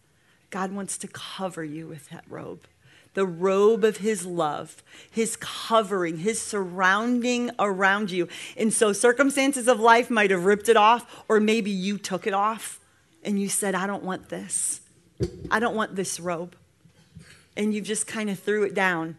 God 0.51 0.71
wants 0.71 0.97
to 0.99 1.09
cover 1.09 1.65
you 1.65 1.89
with 1.89 2.11
that 2.11 2.23
robe 2.29 2.69
the 3.15 3.27
robe 3.27 3.85
of 3.85 3.99
his 3.99 4.25
love, 4.25 4.83
his 5.11 5.37
covering, 5.37 6.19
his 6.19 6.41
surrounding 6.41 7.51
around 7.59 8.11
you. 8.11 8.29
And 8.57 8.73
so 8.73 8.93
circumstances 8.93 9.67
of 9.69 9.81
life 9.81 10.11
might 10.11 10.31
have 10.31 10.45
ripped 10.45 10.69
it 10.69 10.77
off, 10.77 11.25
or 11.29 11.41
maybe 11.41 11.71
you 11.71 11.99
took 11.99 12.27
it 12.27 12.35
off 12.35 12.79
and 13.25 13.41
you 13.41 13.49
said, 13.49 13.75
I 13.75 13.87
don't 13.87 14.05
want 14.05 14.29
this. 14.29 14.81
I 15.51 15.61
don't 15.61 15.75
want 15.75 15.97
this 15.97 16.21
robe. 16.21 16.55
And 17.57 17.75
you 17.75 17.81
just 17.81 18.07
kind 18.07 18.31
of 18.31 18.39
threw 18.39 18.63
it 18.63 18.75
down 18.75 19.19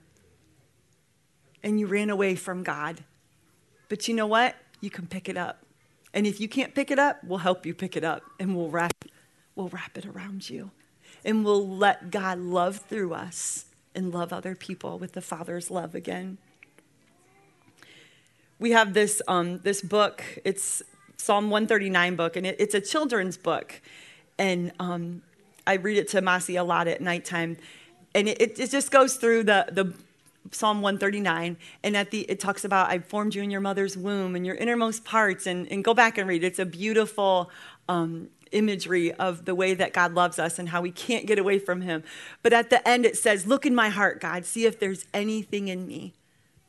and 1.62 1.80
you 1.80 1.86
ran 1.86 2.10
away 2.10 2.36
from 2.36 2.64
God. 2.64 3.04
But 3.90 4.08
you 4.08 4.16
know 4.16 4.26
what? 4.26 4.56
You 4.80 4.90
can 4.90 5.06
pick 5.06 5.28
it 5.28 5.38
up. 5.38 5.64
And 6.14 6.26
if 6.26 6.40
you 6.40 6.48
can't 6.48 6.74
pick 6.74 6.92
it 6.92 6.98
up, 6.98 7.24
we'll 7.24 7.40
help 7.40 7.66
you 7.66 7.74
pick 7.74 7.96
it 7.96 8.04
up 8.04 8.24
and 8.40 8.56
we'll 8.56 8.70
wrap, 8.70 9.06
we'll 9.56 9.70
wrap 9.70 9.98
it 9.98 10.06
around 10.06 10.50
you. 10.50 10.72
And 11.24 11.46
we'll 11.46 11.68
let 11.68 12.10
God 12.10 12.40
love 12.40 12.78
through 12.78 13.14
us 13.14 13.66
and 13.96 14.14
love 14.14 14.32
other 14.32 14.56
people 14.56 14.98
with 14.98 15.14
the 15.14 15.22
Father's 15.22 15.70
love 15.70 15.96
again. 15.96 16.38
We 18.60 18.72
have 18.72 18.94
this, 18.94 19.22
um, 19.28 19.60
this 19.60 19.82
book, 19.82 20.24
it's 20.46 20.84
Psalm 21.18 21.50
139 21.50 22.16
book, 22.16 22.36
and 22.36 22.46
it, 22.46 22.56
it's 22.60 22.76
a 22.76 22.82
children's 22.82 23.38
book. 23.38 23.82
And 24.38 24.72
um, 24.80 25.22
I 25.66 25.76
read 25.76 25.98
it 25.98 26.08
to 26.10 26.22
Masi 26.22 26.60
a 26.60 26.64
lot 26.64 26.88
at 26.88 27.02
nighttime. 27.02 27.58
And 28.14 28.28
it, 28.28 28.60
it 28.60 28.70
just 28.70 28.92
goes 28.92 29.16
through 29.16 29.44
the, 29.46 29.68
the 29.72 29.94
Psalm 30.52 30.82
139, 30.82 31.58
and 31.84 31.96
at 31.96 32.12
the 32.12 32.22
it 32.22 32.40
talks 32.40 32.66
about 32.66 32.90
I 32.90 33.00
formed 33.00 33.36
you 33.36 33.44
in 33.44 33.52
your 33.52 33.62
mother's 33.62 33.96
womb 33.96 34.36
and 34.36 34.46
your 34.46 34.56
innermost 34.56 35.06
parts, 35.06 35.46
and, 35.46 35.72
and 35.72 35.84
go 35.84 35.94
back 35.94 36.18
and 36.18 36.28
read. 36.28 36.44
It's 36.44 36.60
a 36.60 36.66
beautiful 36.66 37.52
um, 37.88 38.30
imagery 38.52 39.12
of 39.14 39.46
the 39.46 39.56
way 39.56 39.74
that 39.74 39.94
God 39.94 40.14
loves 40.14 40.40
us 40.40 40.60
and 40.60 40.70
how 40.70 40.82
we 40.82 40.92
can't 40.92 41.26
get 41.26 41.40
away 41.40 41.60
from 41.60 41.82
Him. 41.82 42.04
But 42.44 42.54
at 42.54 42.70
the 42.70 42.88
end, 42.88 43.06
it 43.06 43.18
says, 43.18 43.48
Look 43.48 43.66
in 43.66 43.76
my 43.76 43.90
heart, 43.90 44.20
God, 44.20 44.46
see 44.46 44.66
if 44.66 44.80
there's 44.80 45.06
anything 45.14 45.68
in 45.68 45.88
me 45.88 46.14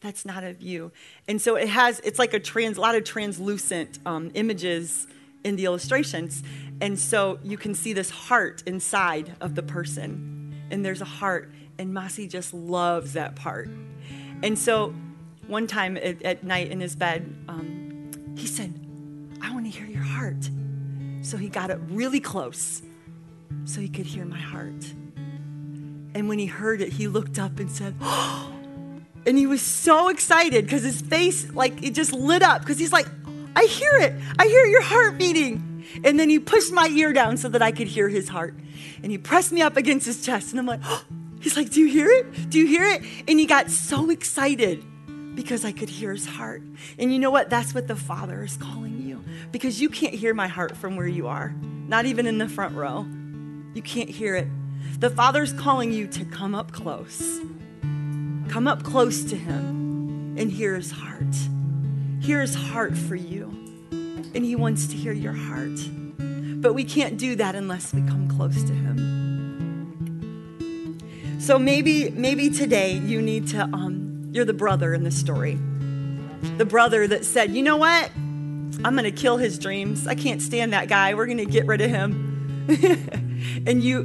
that's 0.03 0.25
not 0.25 0.45
of 0.45 0.61
you. 0.61 0.92
And 1.29 1.40
so 1.40 1.57
it 1.57 1.68
has, 1.68 2.01
it's 2.01 2.18
like 2.18 2.35
a 2.35 2.40
trans, 2.40 2.77
a 2.77 2.81
lot 2.81 2.95
of 2.95 3.05
translucent 3.05 3.99
um, 4.05 4.31
images 4.35 5.07
in 5.45 5.57
the 5.57 5.64
illustrations. 5.64 6.42
And 6.81 6.99
so 6.99 7.38
you 7.42 7.57
can 7.57 7.75
see 7.75 7.92
this 7.92 8.11
heart 8.11 8.62
inside 8.66 9.35
of 9.40 9.55
the 9.55 9.62
person. 9.62 10.55
And 10.71 10.85
there's 10.85 11.01
a 11.01 11.07
heart. 11.07 11.53
And 11.79 11.95
Masi 11.95 12.29
just 12.29 12.53
loves 12.53 13.14
that 13.14 13.37
part. 13.37 13.71
And 14.42 14.59
so 14.59 14.95
one 15.47 15.66
time 15.66 15.97
at, 15.97 16.21
at 16.23 16.45
night 16.45 16.71
in 16.71 16.81
his 16.81 16.97
bed, 16.97 17.35
um, 17.49 18.35
he 18.37 18.47
said, 18.47 18.75
I 19.40 19.53
want 19.55 19.66
to 19.66 19.71
hear 19.71 19.87
your 19.87 20.03
heart. 20.03 20.51
So 21.22 21.37
he 21.37 21.48
got 21.48 21.70
it 21.70 21.78
really 21.88 22.20
close 22.20 22.82
so 23.64 23.80
he 23.80 23.88
could 23.88 24.06
hear 24.06 24.24
my 24.24 24.38
heart. 24.38 24.92
And 26.14 26.28
when 26.28 26.38
he 26.38 26.46
heard 26.46 26.82
it, 26.82 26.92
he 26.92 27.08
looked 27.08 27.38
up 27.38 27.58
and 27.58 27.70
said, 27.70 27.94
oh, 28.00 28.52
and 29.26 29.38
he 29.38 29.46
was 29.46 29.62
so 29.62 30.08
excited 30.08 30.64
because 30.64 30.82
his 30.82 31.00
face, 31.00 31.50
like, 31.52 31.82
it 31.82 31.94
just 31.94 32.12
lit 32.12 32.42
up 32.42 32.61
because 32.61 32.78
he's 32.78 32.92
like, 32.92 33.06
I 33.54 33.64
hear 33.64 33.92
it. 33.98 34.14
I 34.38 34.46
hear 34.46 34.66
your 34.66 34.82
heart 34.82 35.18
beating. 35.18 35.85
And 36.04 36.18
then 36.18 36.28
he 36.28 36.38
pushed 36.38 36.72
my 36.72 36.88
ear 36.88 37.12
down 37.12 37.37
so 37.37 37.48
that 37.48 37.62
I 37.62 37.70
could 37.70 37.87
hear 37.87 38.08
his 38.08 38.28
heart. 38.28 38.54
And 39.02 39.11
he 39.11 39.18
pressed 39.18 39.52
me 39.52 39.62
up 39.62 39.76
against 39.76 40.06
his 40.06 40.24
chest. 40.24 40.50
And 40.50 40.58
I'm 40.58 40.66
like, 40.66 40.80
oh. 40.85 41.04
he's 41.40 41.56
like, 41.56 41.70
Do 41.70 41.80
you 41.80 41.88
hear 41.88 42.08
it? 42.08 42.50
Do 42.50 42.58
you 42.58 42.66
hear 42.66 42.85
it? 42.85 43.02
And 43.28 43.38
he 43.38 43.46
got 43.46 43.70
so 43.70 44.11
excited 44.11 44.85
because 45.35 45.64
I 45.64 45.72
could 45.72 45.88
hear 45.88 46.12
his 46.12 46.26
heart. 46.26 46.62
And 46.98 47.12
you 47.12 47.18
know 47.18 47.30
what? 47.30 47.50
That's 47.50 47.74
what 47.74 47.88
the 47.88 47.96
Father 47.96 48.42
is 48.44 48.56
calling 48.56 49.00
you 49.00 49.02
because 49.50 49.81
you 49.81 49.88
can't 49.88 50.14
hear 50.14 50.35
my 50.35 50.48
heart 50.48 50.76
from 50.76 50.96
where 50.96 51.07
you 51.07 51.26
are, 51.26 51.55
not 51.88 52.07
even 52.07 52.26
in 52.26 52.38
the 52.38 52.48
front 52.48 52.74
row. 52.76 53.07
You 53.74 53.83
can't 53.83 54.09
hear 54.09 54.37
it. 54.37 54.48
The 55.00 55.11
Father's 55.11 55.52
calling 55.52 55.92
you 55.92 56.07
to 56.09 56.24
come 56.24 56.55
up 56.55 56.72
close. 56.72 57.40
Come 58.48 58.68
up 58.68 58.83
close 58.83 59.24
to 59.24 59.37
Him 59.37 60.37
and 60.38 60.50
hear 60.50 60.76
His 60.76 60.90
heart. 60.90 61.35
Hear 62.20 62.40
His 62.40 62.55
heart 62.55 62.96
for 62.96 63.16
you. 63.16 63.46
And 64.35 64.44
He 64.44 64.55
wants 64.55 64.87
to 64.88 64.96
hear 64.96 65.12
your 65.12 65.33
heart. 65.33 65.78
But 66.18 66.74
we 66.74 66.85
can't 66.85 67.18
do 67.18 67.35
that 67.37 67.55
unless 67.55 67.92
we 67.92 68.02
come 68.02 68.28
close 68.28 68.62
to 68.62 68.72
Him. 68.72 69.12
So 71.40 71.59
maybe, 71.59 72.11
maybe 72.11 72.50
today 72.50 72.92
you 72.92 73.20
need 73.20 73.48
to 73.48 73.62
um, 73.64 74.31
you're 74.33 74.44
the 74.44 74.55
brother 74.55 74.94
in 74.94 75.05
the 75.05 75.11
story. 75.11 75.59
The 76.57 76.64
brother 76.64 77.07
that 77.07 77.24
said, 77.24 77.50
you 77.50 77.62
know 77.62 77.76
what? 77.76 78.11
I'm 78.85 78.95
going 78.95 79.05
to 79.05 79.12
kill 79.12 79.37
his 79.37 79.59
dreams. 79.59 80.07
I 80.07 80.14
can't 80.14 80.42
stand 80.42 80.73
that 80.73 80.88
guy. 80.88 81.14
We're 81.14 81.27
going 81.27 81.38
to 81.38 81.47
get 81.47 81.66
rid 81.66 81.81
of 81.81 81.90
him. 81.90 82.66
and 83.66 83.83
you 83.83 84.03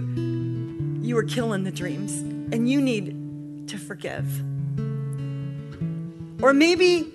you 1.02 1.16
were 1.16 1.24
killing 1.24 1.64
the 1.64 1.72
dreams 1.72 2.12
and 2.52 2.70
you 2.70 2.82
need 2.82 3.68
to 3.70 3.78
forgive. 3.78 4.26
Or 6.44 6.54
maybe 6.54 7.14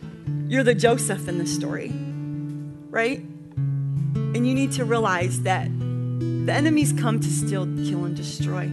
you're 0.48 0.62
the 0.62 0.75
Joseph 0.75 1.29
in 1.29 1.38
the 1.38 1.46
story, 1.46 1.92
right? 2.90 3.18
And 4.14 4.46
you 4.46 4.55
need 4.55 4.72
to 4.72 4.85
realize 4.85 5.42
that 5.42 5.68
the 5.68 6.53
enemies 6.53 6.92
come 6.92 7.20
to 7.20 7.29
steal, 7.29 7.66
kill, 7.85 8.05
and 8.05 8.16
destroy. 8.16 8.68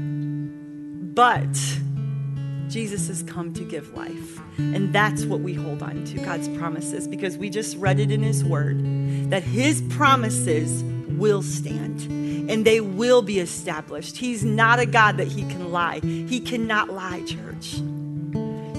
but 1.13 1.57
Jesus 2.69 3.07
has 3.07 3.23
come 3.23 3.53
to 3.53 3.63
give 3.63 3.93
life. 3.95 4.39
And 4.57 4.93
that's 4.93 5.25
what 5.25 5.39
we 5.39 5.53
hold 5.53 5.81
on 5.81 6.05
to 6.05 6.19
God's 6.19 6.47
promises 6.49 7.07
because 7.07 7.37
we 7.37 7.49
just 7.49 7.75
read 7.77 7.99
it 7.99 8.11
in 8.11 8.21
His 8.21 8.43
Word 8.43 8.79
that 9.31 9.43
His 9.43 9.81
promises 9.89 10.83
will 11.17 11.41
stand 11.41 12.01
and 12.49 12.65
they 12.65 12.79
will 12.79 13.21
be 13.21 13.39
established. 13.39 14.17
He's 14.17 14.43
not 14.43 14.79
a 14.79 14.85
God 14.85 15.17
that 15.17 15.27
He 15.27 15.41
can 15.41 15.71
lie. 15.71 15.99
He 15.99 16.39
cannot 16.39 16.89
lie, 16.89 17.23
church. 17.25 17.75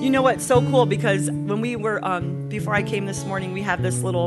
You 0.01 0.09
know 0.09 0.23
what's 0.23 0.47
so 0.47 0.63
cool? 0.71 0.87
Because 0.87 1.31
when 1.31 1.61
we 1.61 1.77
were, 1.77 2.03
um, 2.05 2.49
before 2.49 2.75
I 2.75 2.83
came 2.83 3.07
this 3.07 3.25
morning, 3.25 3.53
we 3.53 3.63
have 3.63 3.83
this 3.83 4.03
little 4.03 4.27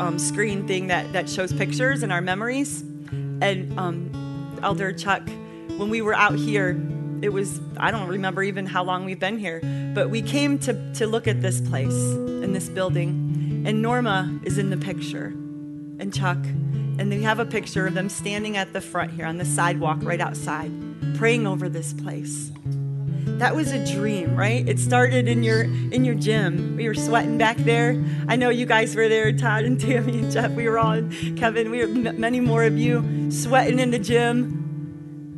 um, 0.00 0.18
screen 0.18 0.66
thing 0.66 0.88
that, 0.88 1.12
that 1.12 1.28
shows 1.28 1.52
pictures 1.52 2.02
and 2.02 2.10
our 2.10 2.20
memories. 2.20 2.80
And 2.80 3.78
um, 3.78 4.58
Elder 4.62 4.92
Chuck, 4.92 5.22
when 5.76 5.88
we 5.88 6.02
were 6.02 6.14
out 6.14 6.34
here, 6.34 6.74
it 7.22 7.32
was, 7.32 7.60
I 7.76 7.90
don't 7.90 8.08
remember 8.08 8.42
even 8.42 8.66
how 8.66 8.84
long 8.84 9.04
we've 9.04 9.20
been 9.20 9.38
here, 9.38 9.60
but 9.94 10.10
we 10.10 10.22
came 10.22 10.58
to, 10.60 10.92
to 10.94 11.06
look 11.06 11.28
at 11.28 11.42
this 11.42 11.60
place 11.60 11.94
and 11.94 12.54
this 12.54 12.68
building. 12.68 13.64
And 13.66 13.82
Norma 13.82 14.40
is 14.44 14.56
in 14.56 14.70
the 14.70 14.76
picture, 14.76 15.26
and 15.98 16.14
Chuck. 16.14 16.38
And 16.98 17.10
we 17.10 17.22
have 17.22 17.38
a 17.38 17.46
picture 17.46 17.86
of 17.86 17.94
them 17.94 18.08
standing 18.08 18.56
at 18.56 18.72
the 18.72 18.80
front 18.80 19.12
here 19.12 19.26
on 19.26 19.38
the 19.38 19.44
sidewalk 19.44 19.98
right 20.02 20.20
outside, 20.20 20.70
praying 21.16 21.46
over 21.46 21.68
this 21.68 21.92
place. 21.92 22.50
That 23.38 23.54
was 23.54 23.72
a 23.72 23.84
dream, 23.94 24.36
right? 24.36 24.66
It 24.68 24.78
started 24.78 25.28
in 25.28 25.42
your 25.42 25.62
in 25.62 26.04
your 26.04 26.14
gym. 26.14 26.76
We 26.76 26.88
were 26.88 26.94
sweating 26.94 27.38
back 27.38 27.56
there. 27.58 28.02
I 28.28 28.36
know 28.36 28.50
you 28.50 28.66
guys 28.66 28.94
were 28.94 29.08
there, 29.08 29.32
Todd 29.32 29.64
and 29.64 29.80
Tammy 29.80 30.18
and 30.18 30.30
Jeff. 30.30 30.50
We 30.52 30.68
were 30.68 30.78
all, 30.78 31.02
Kevin. 31.36 31.70
We 31.70 31.84
were 31.84 32.12
many 32.12 32.40
more 32.40 32.64
of 32.64 32.76
you 32.76 33.30
sweating 33.30 33.78
in 33.78 33.90
the 33.92 33.98
gym, 33.98 34.69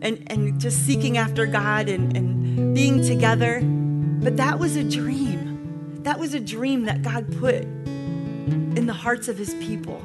and 0.03 0.23
and 0.27 0.61
just 0.61 0.85
seeking 0.85 1.17
after 1.17 1.47
God 1.47 1.88
and 1.88 2.15
and 2.17 2.75
being 2.75 3.03
together. 3.03 3.62
But 3.62 4.37
that 4.37 4.59
was 4.59 4.77
a 4.77 4.85
dream. 4.85 6.01
That 6.03 6.19
was 6.19 6.35
a 6.35 6.41
dream 6.41 6.85
that 6.85 7.03
God 7.03 7.35
put 7.38 7.62
in 7.62 8.87
the 8.87 8.93
hearts 8.93 9.29
of 9.29 9.38
His 9.38 9.55
people. 9.55 10.03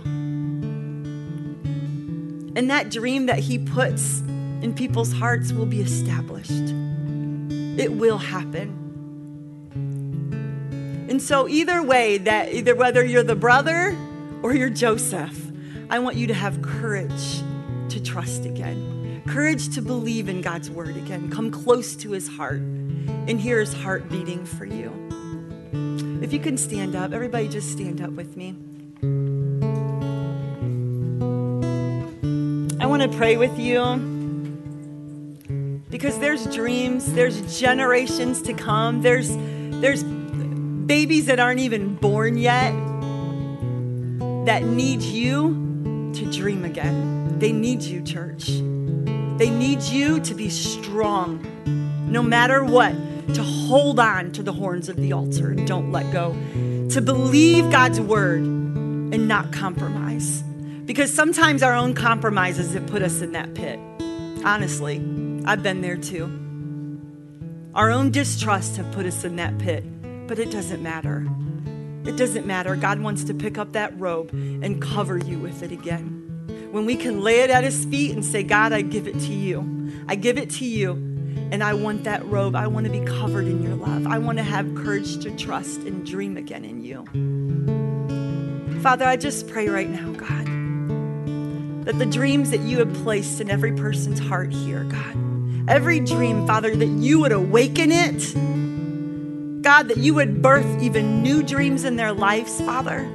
And 2.56 2.70
that 2.70 2.90
dream 2.90 3.26
that 3.26 3.40
He 3.40 3.60
puts 3.60 4.22
in 4.62 4.74
people's 4.76 5.12
hearts 5.12 5.52
will 5.52 5.66
be 5.66 5.82
established. 5.82 6.74
It 7.80 7.92
will 7.92 8.18
happen. 8.18 8.86
And 11.10 11.22
so, 11.22 11.48
either 11.48 11.82
way, 11.84 12.18
that 12.20 12.54
either 12.54 12.76
whether 12.76 13.06
you're 13.06 13.24
the 13.24 13.36
brother 13.36 13.96
or 14.42 14.54
you're 14.54 14.70
Joseph, 14.70 15.52
I 15.90 16.00
want 16.00 16.16
you 16.16 16.28
to 16.28 16.34
have 16.34 16.62
courage 16.62 17.42
to 17.90 18.02
trust 18.02 18.46
again, 18.46 18.97
courage 19.28 19.74
to 19.76 19.82
believe 19.82 20.30
in 20.30 20.42
God's 20.42 20.70
word 20.70 20.96
again, 20.96 21.30
come 21.30 21.52
close 21.52 21.96
to 21.98 22.12
his 22.12 22.28
heart 22.28 22.60
and 22.60 23.40
hear 23.40 23.60
his 23.60 23.74
heart 23.74 24.10
beating 24.10 24.46
for 24.46 24.66
you. 24.66 24.92
If 26.22 26.34
you 26.34 26.40
can 26.40 26.58
stand 26.58 26.96
up, 26.96 27.14
everybody 27.14 27.48
just 27.48 27.72
stand 27.72 28.02
up 28.02 28.12
with 28.12 28.36
me. 28.36 28.56
I 32.80 32.86
want 32.86 33.04
to 33.04 33.10
pray 33.18 33.38
with 33.38 33.60
you 33.60 33.80
because 35.90 36.18
there's 36.20 36.46
dreams, 36.54 37.12
there's 37.14 37.60
generations 37.60 38.42
to 38.44 38.54
come, 38.54 39.02
there's 39.02 39.36
there's 39.82 40.04
babies 40.04 41.26
that 41.26 41.40
aren't 41.40 41.60
even 41.60 41.96
born 41.96 42.38
yet 42.38 42.72
that 44.46 44.64
need 44.64 45.02
you 45.02 46.12
to 46.16 46.32
dream 46.32 46.64
again. 46.64 47.38
They 47.38 47.52
need 47.52 47.84
you, 47.84 48.02
church. 48.02 48.50
They 49.38 49.50
need 49.52 49.84
you 49.84 50.20
to 50.22 50.34
be 50.34 50.50
strong 50.50 51.46
no 52.12 52.24
matter 52.24 52.64
what, 52.64 52.94
to 53.36 53.44
hold 53.44 54.00
on 54.00 54.32
to 54.32 54.42
the 54.42 54.54
horns 54.54 54.90
of 54.90 54.96
the 54.96 55.14
altar 55.14 55.52
and 55.52 55.68
don't 55.68 55.92
let 55.92 56.12
go, 56.12 56.32
to 56.90 57.02
believe 57.02 57.70
God's 57.70 58.00
word 58.00 58.40
and 58.40 59.28
not 59.28 59.52
compromise. 59.52 60.42
Because 60.86 61.14
sometimes 61.14 61.62
our 61.62 61.76
own 61.76 61.94
compromises 61.94 62.74
have 62.74 62.88
put 62.88 63.02
us 63.02 63.22
in 63.22 63.34
that 63.34 63.54
pit. 63.54 63.78
Honestly, 64.44 64.98
I've 65.46 65.62
been 65.62 65.82
there 65.82 65.98
too. 65.98 66.26
Our 67.76 67.92
own 67.92 68.10
distrust 68.10 68.78
have 68.78 68.92
put 68.94 69.06
us 69.06 69.24
in 69.24 69.36
that 69.36 69.60
pit, 69.60 69.84
but 70.28 70.40
it 70.40 70.50
doesn't 70.50 70.82
matter. 70.82 71.28
It 72.06 72.18
doesn't 72.18 72.48
matter. 72.48 72.76
God 72.76 73.02
wants 73.02 73.26
to 73.26 73.34
pick 73.34 73.58
up 73.58 73.74
that 73.74 74.00
robe 74.00 74.32
and 74.32 74.82
cover 74.82 75.18
you 75.18 75.38
with 75.38 75.62
it 75.62 75.72
again. 75.72 76.27
When 76.72 76.86
we 76.86 76.96
can 76.96 77.22
lay 77.22 77.42
it 77.42 77.50
at 77.50 77.64
His 77.64 77.86
feet 77.86 78.12
and 78.12 78.24
say, 78.24 78.44
God, 78.44 78.74
I 78.74 78.82
give 78.82 79.08
it 79.08 79.20
to 79.20 79.34
you. 79.34 79.92
I 80.08 80.16
give 80.16 80.38
it 80.38 80.50
to 80.52 80.66
you. 80.66 80.92
And 81.52 81.64
I 81.64 81.74
want 81.74 82.04
that 82.04 82.26
robe. 82.26 82.56
I 82.56 82.68
want 82.68 82.86
to 82.86 82.92
be 82.92 83.00
covered 83.02 83.48
in 83.48 83.64
your 83.64 83.76
love. 83.76 84.08
I 84.08 84.18
want 84.18 84.38
to 84.38 84.44
have 84.44 84.76
courage 84.76 85.20
to 85.24 85.32
trust 85.32 85.82
and 85.82 86.06
dream 86.06 86.36
again 86.38 86.66
in 86.66 86.84
you. 86.84 87.06
Father, 88.82 89.06
I 89.06 89.16
just 89.16 89.48
pray 89.48 89.70
right 89.70 89.90
now, 89.90 90.12
God 90.12 90.58
that 91.88 92.00
the 92.00 92.06
dreams 92.06 92.50
that 92.52 92.60
you 92.60 92.80
have 92.80 92.94
placed 92.96 93.40
in 93.40 93.50
every 93.50 93.72
person's 93.72 94.20
heart 94.20 94.52
here, 94.52 94.84
God, 94.84 95.70
every 95.70 96.02
dream, 96.02 96.46
Father, 96.46 96.76
that 96.76 96.86
you 96.86 97.22
would 97.22 97.32
awaken 97.32 97.94
it. 97.94 98.34
God, 99.64 99.88
that 99.88 99.96
you 99.96 100.14
would 100.16 100.42
birth 100.42 100.66
even 100.84 101.24
new 101.24 101.42
dreams 101.42 101.86
in 101.86 101.96
their 101.96 102.12
lives, 102.12 102.60
Father. 102.60 103.10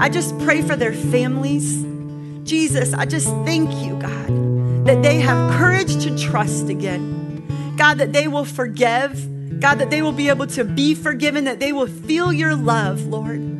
I 0.00 0.08
just 0.08 0.38
pray 0.38 0.62
for 0.62 0.74
their 0.74 0.94
families. 0.94 1.84
Jesus, 2.48 2.94
I 2.94 3.04
just 3.04 3.28
thank 3.44 3.70
you, 3.84 3.98
God, 3.98 4.86
that 4.86 5.02
they 5.02 5.20
have 5.20 5.52
courage 5.58 6.02
to 6.02 6.16
trust 6.18 6.70
again. 6.70 7.44
God, 7.76 7.98
that 7.98 8.14
they 8.14 8.26
will 8.26 8.46
forgive. 8.46 9.60
God, 9.60 9.78
that 9.80 9.90
they 9.90 10.00
will 10.00 10.12
be 10.12 10.30
able 10.30 10.46
to 10.48 10.64
be 10.64 10.94
forgiven, 10.94 11.44
that 11.44 11.60
they 11.60 11.72
will 11.72 11.86
feel 11.86 12.32
your 12.32 12.56
love, 12.56 13.06
Lord 13.06 13.58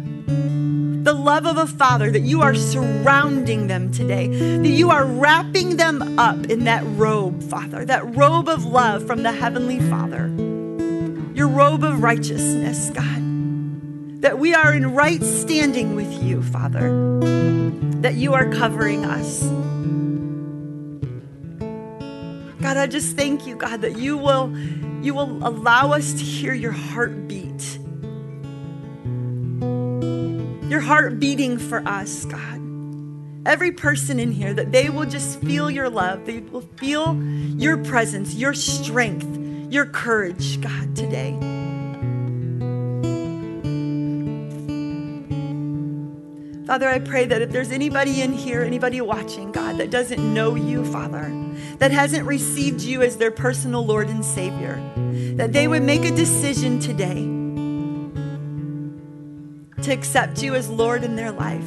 the 1.05 1.14
love 1.14 1.46
of 1.46 1.57
a 1.57 1.66
father, 1.66 2.11
that 2.11 2.20
you 2.20 2.42
are 2.42 2.55
surrounding 2.55 3.66
them 3.66 3.90
today, 3.90 4.27
that 4.59 4.68
you 4.68 4.90
are 4.90 5.07
wrapping 5.07 5.77
them 5.79 6.18
up 6.18 6.37
in 6.51 6.64
that 6.64 6.83
robe, 6.85 7.42
Father, 7.44 7.83
that 7.87 8.14
robe 8.14 8.46
of 8.46 8.66
love 8.66 9.07
from 9.07 9.22
the 9.22 9.33
Heavenly 9.33 9.81
Father, 9.88 10.27
your 11.35 11.48
robe 11.48 11.83
of 11.83 12.03
righteousness, 12.03 12.90
God, 12.90 14.20
that 14.20 14.38
we 14.38 14.53
are 14.53 14.74
in 14.74 14.92
right 14.92 15.22
standing 15.22 15.96
with 15.96 16.12
you, 16.22 16.42
Father, 16.42 16.90
that 18.00 18.14
you 18.14 18.35
are 18.35 18.50
covering 18.50 19.04
us. 19.04 19.42
God, 22.61 22.76
I 22.76 22.87
just 22.87 23.16
thank 23.16 23.46
you, 23.46 23.57
God, 23.57 23.83
that 23.83 23.96
you 23.96 24.16
will 24.16 24.57
you 25.02 25.14
will 25.14 25.46
allow 25.46 25.92
us 25.92 26.12
to 26.12 26.24
hear 26.24 26.52
your 26.52 26.72
heartbeat 26.72 27.78
your 30.68 30.81
heart 30.81 31.18
beating 31.18 31.59
for 31.59 31.87
us, 31.88 32.24
God. 32.26 32.61
Every 33.46 33.72
person 33.72 34.20
in 34.20 34.33
here, 34.33 34.52
that 34.52 34.70
they 34.70 34.90
will 34.90 35.07
just 35.07 35.40
feel 35.40 35.70
your 35.70 35.88
love, 35.88 36.26
they 36.26 36.40
will 36.40 36.68
feel 36.76 37.20
your 37.57 37.78
presence, 37.78 38.35
your 38.35 38.52
strength, 38.52 39.26
your 39.72 39.87
courage, 39.87 40.61
God, 40.61 40.94
today. 40.94 41.58
Father, 46.68 46.87
I 46.87 46.98
pray 46.98 47.24
that 47.24 47.40
if 47.40 47.50
there's 47.50 47.72
anybody 47.72 48.20
in 48.20 48.31
here, 48.31 48.61
anybody 48.61 49.00
watching, 49.00 49.52
God, 49.52 49.78
that 49.78 49.90
doesn't 49.90 50.35
know 50.35 50.54
you, 50.54 50.85
Father, 50.85 51.33
that 51.78 51.92
hasn't 51.92 52.26
received 52.26 52.83
you 52.83 53.00
as 53.00 53.16
their 53.16 53.31
personal 53.31 53.87
Lord 53.87 54.11
and 54.11 54.22
Savior, 54.22 54.74
that 55.37 55.54
they 55.54 55.66
would 55.66 55.83
make 55.83 56.04
a 56.04 56.14
decision 56.14 56.78
today 56.78 57.24
to 59.83 59.90
accept 59.90 60.42
you 60.42 60.54
as 60.54 60.68
Lord 60.68 61.04
in 61.04 61.16
their 61.16 61.33
life. 61.33 61.66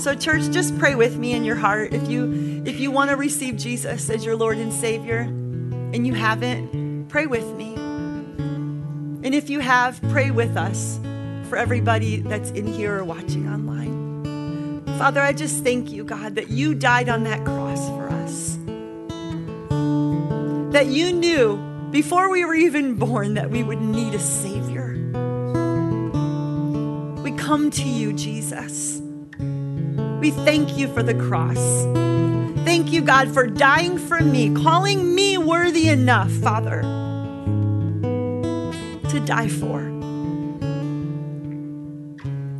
So 0.00 0.14
church, 0.14 0.48
just 0.52 0.78
pray 0.78 0.94
with 0.94 1.16
me 1.16 1.32
in 1.32 1.42
your 1.42 1.56
heart 1.56 1.92
if 1.92 2.08
you 2.08 2.62
if 2.64 2.78
you 2.78 2.92
want 2.92 3.10
to 3.10 3.16
receive 3.16 3.56
Jesus 3.56 4.08
as 4.10 4.24
your 4.24 4.36
Lord 4.36 4.58
and 4.58 4.72
Savior 4.72 5.22
and 5.22 6.06
you 6.06 6.14
haven't, 6.14 7.08
pray 7.08 7.26
with 7.26 7.52
me. 7.56 7.74
And 7.74 9.34
if 9.34 9.50
you 9.50 9.58
have, 9.58 10.00
pray 10.02 10.30
with 10.30 10.56
us 10.56 11.00
for 11.48 11.56
everybody 11.56 12.18
that's 12.18 12.50
in 12.50 12.66
here 12.66 12.98
or 12.98 13.04
watching 13.04 13.48
online. 13.48 14.84
Father, 14.98 15.20
I 15.20 15.32
just 15.32 15.64
thank 15.64 15.90
you, 15.90 16.04
God, 16.04 16.34
that 16.34 16.50
you 16.50 16.74
died 16.74 17.08
on 17.08 17.24
that 17.24 17.44
cross 17.44 17.88
for 17.88 18.08
us. 18.10 18.58
That 20.72 20.86
you 20.86 21.12
knew 21.12 21.56
before 21.90 22.30
we 22.30 22.44
were 22.44 22.54
even 22.54 22.96
born 22.96 23.34
that 23.34 23.50
we 23.50 23.62
would 23.62 23.80
need 23.80 24.14
a 24.14 24.18
Savior 24.18 24.94
We 27.22 27.32
come 27.32 27.70
to 27.70 27.84
you, 27.84 28.12
Jesus. 28.12 29.00
We 30.20 30.30
thank 30.30 30.76
you 30.76 30.92
for 30.92 31.02
the 31.02 31.14
cross. 31.14 31.84
Thank 32.64 32.92
you, 32.92 33.00
God, 33.00 33.32
for 33.32 33.46
dying 33.46 33.98
for 33.98 34.20
me, 34.20 34.54
calling 34.54 35.14
me 35.14 35.38
worthy 35.38 35.88
enough, 35.88 36.30
Father, 36.30 36.82
to 39.08 39.20
die 39.24 39.48
for. 39.48 39.97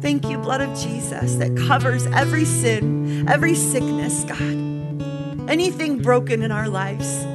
Thank 0.01 0.29
you, 0.29 0.39
blood 0.39 0.61
of 0.61 0.79
Jesus, 0.79 1.35
that 1.37 1.57
covers 1.67 2.07
every 2.07 2.45
sin, 2.45 3.29
every 3.29 3.55
sickness, 3.55 4.25
God, 4.25 5.51
anything 5.51 6.01
broken 6.01 6.43
in 6.43 6.53
our 6.53 6.69
lives. 6.69 7.27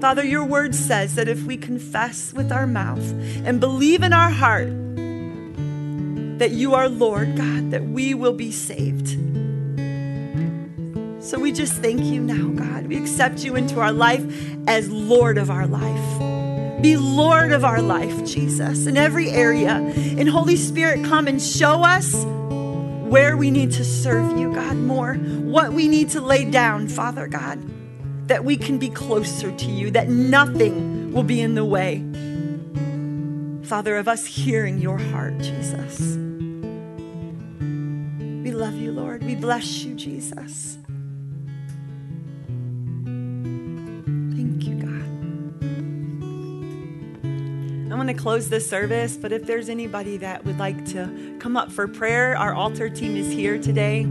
Father, 0.00 0.24
your 0.24 0.44
word 0.44 0.74
says 0.74 1.16
that 1.16 1.28
if 1.28 1.42
we 1.42 1.56
confess 1.56 2.32
with 2.32 2.52
our 2.52 2.66
mouth 2.66 3.04
and 3.44 3.58
believe 3.60 4.02
in 4.02 4.12
our 4.12 4.30
heart 4.30 4.70
that 6.38 6.52
you 6.52 6.74
are 6.74 6.88
Lord, 6.88 7.36
God, 7.36 7.70
that 7.72 7.84
we 7.84 8.14
will 8.14 8.32
be 8.32 8.50
saved. 8.50 9.08
So 11.22 11.38
we 11.38 11.52
just 11.52 11.74
thank 11.82 12.00
you 12.02 12.22
now, 12.22 12.48
God. 12.48 12.86
We 12.86 12.96
accept 12.96 13.44
you 13.44 13.56
into 13.56 13.80
our 13.80 13.92
life 13.92 14.24
as 14.66 14.88
Lord 14.88 15.36
of 15.36 15.50
our 15.50 15.66
life. 15.66 16.29
Be 16.80 16.96
Lord 16.96 17.52
of 17.52 17.64
our 17.64 17.82
life, 17.82 18.24
Jesus, 18.24 18.86
in 18.86 18.96
every 18.96 19.30
area. 19.30 19.74
And 19.74 20.28
Holy 20.28 20.56
Spirit, 20.56 21.04
come 21.04 21.26
and 21.26 21.40
show 21.40 21.82
us 21.82 22.24
where 22.24 23.36
we 23.36 23.50
need 23.50 23.72
to 23.72 23.84
serve 23.84 24.38
you, 24.38 24.54
God, 24.54 24.76
more, 24.76 25.14
what 25.14 25.72
we 25.72 25.88
need 25.88 26.10
to 26.10 26.20
lay 26.20 26.44
down, 26.48 26.88
Father 26.88 27.26
God 27.26 27.58
that 28.30 28.44
we 28.44 28.56
can 28.56 28.78
be 28.78 28.88
closer 28.88 29.50
to 29.50 29.66
you, 29.66 29.90
that 29.90 30.08
nothing 30.08 31.12
will 31.12 31.24
be 31.24 31.40
in 31.40 31.56
the 31.56 31.64
way, 31.64 31.98
Father, 33.66 33.96
of 33.96 34.06
us 34.06 34.24
hearing 34.24 34.78
your 34.78 34.98
heart, 34.98 35.36
Jesus. 35.38 35.98
We 37.58 38.52
love 38.52 38.74
you, 38.74 38.92
Lord. 38.92 39.24
We 39.24 39.34
bless 39.34 39.82
you, 39.82 39.96
Jesus. 39.96 40.78
Want 48.00 48.08
to 48.08 48.14
close 48.14 48.48
this 48.48 48.66
service, 48.66 49.18
but 49.18 49.30
if 49.30 49.44
there's 49.44 49.68
anybody 49.68 50.16
that 50.16 50.46
would 50.46 50.58
like 50.58 50.86
to 50.92 51.36
come 51.38 51.54
up 51.54 51.70
for 51.70 51.86
prayer, 51.86 52.34
our 52.34 52.54
altar 52.54 52.88
team 52.88 53.14
is 53.14 53.30
here 53.30 53.58
today 53.58 54.04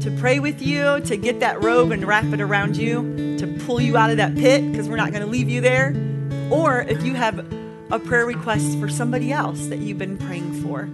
to 0.00 0.10
pray 0.18 0.40
with 0.40 0.60
you, 0.60 0.98
to 1.02 1.16
get 1.16 1.38
that 1.38 1.62
robe 1.62 1.92
and 1.92 2.04
wrap 2.04 2.24
it 2.24 2.40
around 2.40 2.76
you, 2.76 3.36
to 3.38 3.46
pull 3.64 3.80
you 3.80 3.96
out 3.96 4.10
of 4.10 4.16
that 4.16 4.34
pit 4.34 4.68
because 4.72 4.88
we're 4.88 4.96
not 4.96 5.12
going 5.12 5.22
to 5.22 5.28
leave 5.28 5.48
you 5.48 5.60
there. 5.60 5.94
Or 6.50 6.80
if 6.80 7.04
you 7.04 7.14
have 7.14 7.38
a 7.92 8.00
prayer 8.00 8.26
request 8.26 8.76
for 8.80 8.88
somebody 8.88 9.30
else 9.30 9.68
that 9.68 9.78
you've 9.78 9.98
been 9.98 10.18
praying 10.18 10.60
for, 10.64 10.86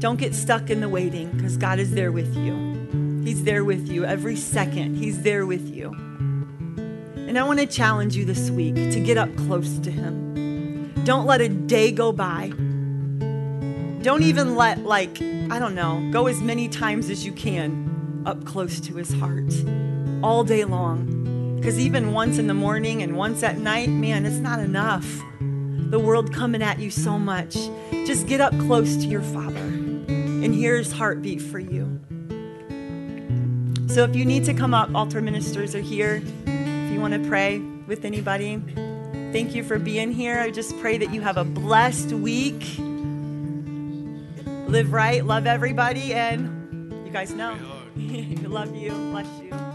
don't 0.00 0.18
get 0.18 0.34
stuck 0.34 0.68
in 0.68 0.82
the 0.82 0.90
waiting 0.90 1.30
because 1.30 1.56
God 1.56 1.78
is 1.78 1.92
there 1.92 2.12
with 2.12 2.36
you. 2.36 3.22
He's 3.24 3.44
there 3.44 3.64
with 3.64 3.88
you 3.88 4.04
every 4.04 4.36
second, 4.36 4.96
He's 4.96 5.22
there 5.22 5.46
with 5.46 5.74
you. 5.74 5.88
And 5.88 7.38
I 7.38 7.44
want 7.44 7.60
to 7.60 7.66
challenge 7.66 8.14
you 8.14 8.26
this 8.26 8.50
week 8.50 8.74
to 8.74 9.00
get 9.00 9.16
up 9.16 9.34
close 9.36 9.78
to 9.78 9.90
Him. 9.90 10.34
Don't 11.04 11.26
let 11.26 11.42
a 11.42 11.50
day 11.50 11.92
go 11.92 12.12
by. 12.12 12.48
Don't 14.02 14.22
even 14.22 14.56
let, 14.56 14.78
like, 14.80 15.20
I 15.20 15.58
don't 15.58 15.74
know, 15.74 16.08
go 16.10 16.28
as 16.28 16.40
many 16.40 16.66
times 16.66 17.10
as 17.10 17.26
you 17.26 17.32
can 17.32 18.22
up 18.24 18.46
close 18.46 18.80
to 18.80 18.94
his 18.94 19.12
heart 19.12 19.52
all 20.22 20.44
day 20.44 20.64
long. 20.64 21.56
Because 21.56 21.78
even 21.78 22.12
once 22.12 22.38
in 22.38 22.46
the 22.46 22.54
morning 22.54 23.02
and 23.02 23.18
once 23.18 23.42
at 23.42 23.58
night, 23.58 23.90
man, 23.90 24.24
it's 24.24 24.38
not 24.38 24.60
enough. 24.60 25.04
The 25.90 25.98
world 25.98 26.32
coming 26.32 26.62
at 26.62 26.78
you 26.78 26.90
so 26.90 27.18
much. 27.18 27.54
Just 28.06 28.26
get 28.26 28.40
up 28.40 28.58
close 28.60 28.96
to 28.96 29.06
your 29.06 29.20
Father 29.20 29.60
and 29.60 30.54
hear 30.54 30.78
his 30.78 30.90
heartbeat 30.90 31.42
for 31.42 31.58
you. 31.58 32.00
So 33.88 34.04
if 34.04 34.16
you 34.16 34.24
need 34.24 34.44
to 34.46 34.54
come 34.54 34.72
up, 34.72 34.94
altar 34.94 35.20
ministers 35.20 35.74
are 35.74 35.80
here. 35.80 36.22
If 36.46 36.92
you 36.92 36.98
want 36.98 37.12
to 37.12 37.28
pray 37.28 37.58
with 37.86 38.06
anybody, 38.06 38.62
thank 39.34 39.52
you 39.52 39.64
for 39.64 39.80
being 39.80 40.12
here. 40.12 40.38
I 40.38 40.52
just 40.52 40.78
pray 40.78 40.96
that 40.96 41.12
you 41.12 41.20
have 41.20 41.36
a 41.36 41.42
blessed 41.42 42.12
week 42.12 42.76
live 44.68 44.92
right, 44.92 45.24
love 45.24 45.48
everybody, 45.48 46.14
and 46.14 46.92
you 47.04 47.10
guys 47.10 47.32
know. 47.32 47.58
love 47.96 48.76
you, 48.76 48.92
bless 48.92 49.26
you. 49.40 49.73